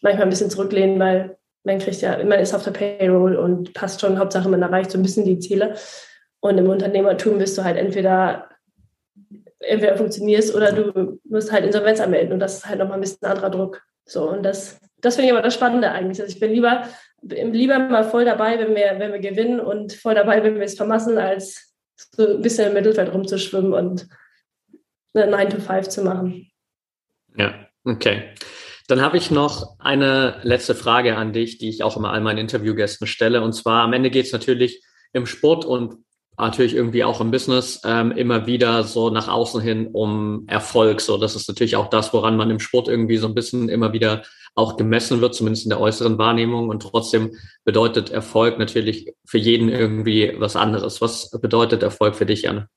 [0.00, 4.00] manchmal ein bisschen zurücklehnen, weil man kriegt ja, man ist auf der Payroll und passt
[4.00, 5.76] schon, Hauptsache man erreicht so ein bisschen die Ziele.
[6.40, 8.48] Und im Unternehmertum bist du halt entweder
[9.62, 13.26] entweder funktionierst oder du musst halt Insolvenz anmelden und das ist halt nochmal ein bisschen
[13.26, 13.82] anderer Druck.
[14.04, 16.20] So, und das, das finde ich aber das Spannende eigentlich.
[16.20, 16.82] Also ich bin lieber,
[17.22, 20.74] lieber mal voll dabei, wenn wir, wenn wir gewinnen und voll dabei, wenn wir es
[20.74, 24.08] vermassen, als so ein bisschen im Mittelfeld rumzuschwimmen und
[25.14, 26.50] eine 9 to 5 zu machen.
[27.36, 27.54] Ja,
[27.84, 28.34] okay.
[28.88, 32.38] Dann habe ich noch eine letzte Frage an dich, die ich auch immer all meinen
[32.38, 33.42] Interviewgästen stelle.
[33.42, 35.96] Und zwar am Ende geht es natürlich im Sport und
[36.36, 41.00] natürlich irgendwie auch im Business ähm, immer wieder so nach außen hin um Erfolg.
[41.00, 43.92] So, das ist natürlich auch das, woran man im Sport irgendwie so ein bisschen immer
[43.92, 44.22] wieder
[44.54, 46.68] auch gemessen wird, zumindest in der äußeren Wahrnehmung.
[46.68, 51.00] Und trotzdem bedeutet Erfolg natürlich für jeden irgendwie was anderes.
[51.00, 52.68] Was bedeutet Erfolg für dich, Janne?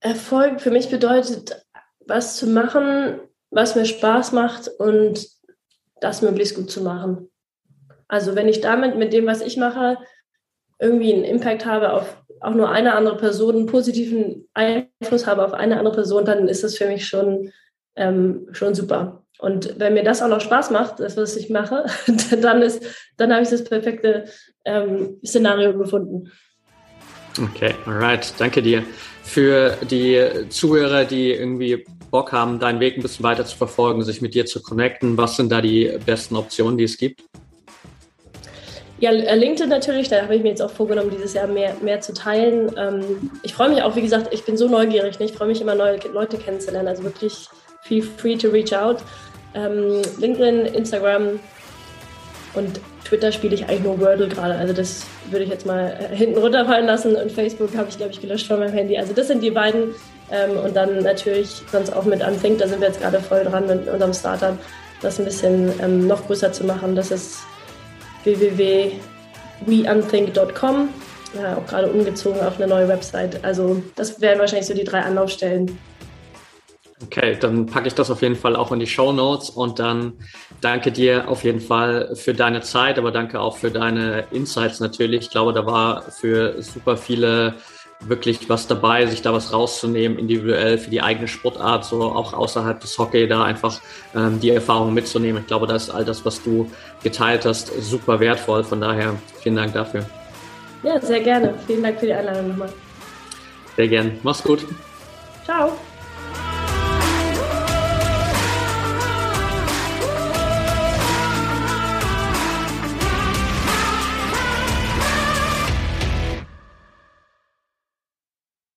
[0.00, 1.64] Erfolg für mich bedeutet,
[2.06, 3.20] was zu machen,
[3.50, 5.26] was mir Spaß macht und
[6.00, 7.30] das möglichst gut zu machen.
[8.06, 9.96] Also wenn ich damit mit dem, was ich mache,
[10.78, 15.54] irgendwie einen Impact habe auf auch nur eine andere Person, einen positiven Einfluss habe auf
[15.54, 17.52] eine andere Person, dann ist das für mich schon,
[17.96, 19.23] ähm, schon super.
[19.44, 21.84] Und wenn mir das auch noch Spaß macht, das, was ich mache,
[22.40, 22.82] dann, ist,
[23.18, 24.24] dann habe ich das perfekte
[24.64, 26.32] ähm, Szenario gefunden.
[27.38, 28.84] Okay, alright, danke dir.
[29.22, 34.22] Für die Zuhörer, die irgendwie Bock haben, deinen Weg ein bisschen weiter zu verfolgen, sich
[34.22, 37.22] mit dir zu connecten, was sind da die besten Optionen, die es gibt?
[39.00, 42.00] Ja, äh, LinkedIn natürlich, da habe ich mir jetzt auch vorgenommen, dieses Jahr mehr, mehr
[42.00, 42.70] zu teilen.
[42.78, 45.26] Ähm, ich freue mich auch, wie gesagt, ich bin so neugierig, ne?
[45.26, 46.88] ich freue mich immer, neue Leute kennenzulernen.
[46.88, 47.48] Also wirklich
[47.82, 49.02] feel free to reach out.
[49.54, 51.40] Ähm, LinkedIn, Instagram
[52.54, 54.54] und Twitter spiele ich eigentlich nur Wordle gerade.
[54.54, 57.16] Also das würde ich jetzt mal äh, hinten runterfallen lassen.
[57.16, 58.96] Und Facebook habe ich, glaube ich, gelöscht von meinem Handy.
[58.96, 59.94] Also das sind die beiden.
[60.30, 63.66] Ähm, und dann natürlich sonst auch mit Unthink, da sind wir jetzt gerade voll dran
[63.66, 64.56] mit unserem Startup,
[65.02, 66.96] das ein bisschen noch größer zu machen.
[66.96, 67.40] Das ist
[68.24, 70.88] www.weunthink.com.
[71.40, 73.44] Ja, auch gerade umgezogen auf eine neue Website.
[73.44, 75.78] Also das wären wahrscheinlich so die drei Anlaufstellen.
[77.04, 80.14] Okay, dann packe ich das auf jeden Fall auch in die Show Notes und dann
[80.60, 85.22] danke dir auf jeden Fall für deine Zeit, aber danke auch für deine Insights natürlich.
[85.22, 87.54] Ich glaube, da war für super viele
[88.00, 92.80] wirklich was dabei, sich da was rauszunehmen, individuell für die eigene Sportart, so auch außerhalb
[92.80, 93.80] des Hockey da einfach
[94.14, 95.42] ähm, die Erfahrung mitzunehmen.
[95.42, 96.70] Ich glaube, da ist all das, was du
[97.02, 98.64] geteilt hast, super wertvoll.
[98.64, 100.06] Von daher vielen Dank dafür.
[100.82, 101.54] Ja, sehr gerne.
[101.66, 102.72] Vielen Dank für die Einladung nochmal.
[103.76, 104.18] Sehr gern.
[104.22, 104.66] Mach's gut.
[105.44, 105.72] Ciao.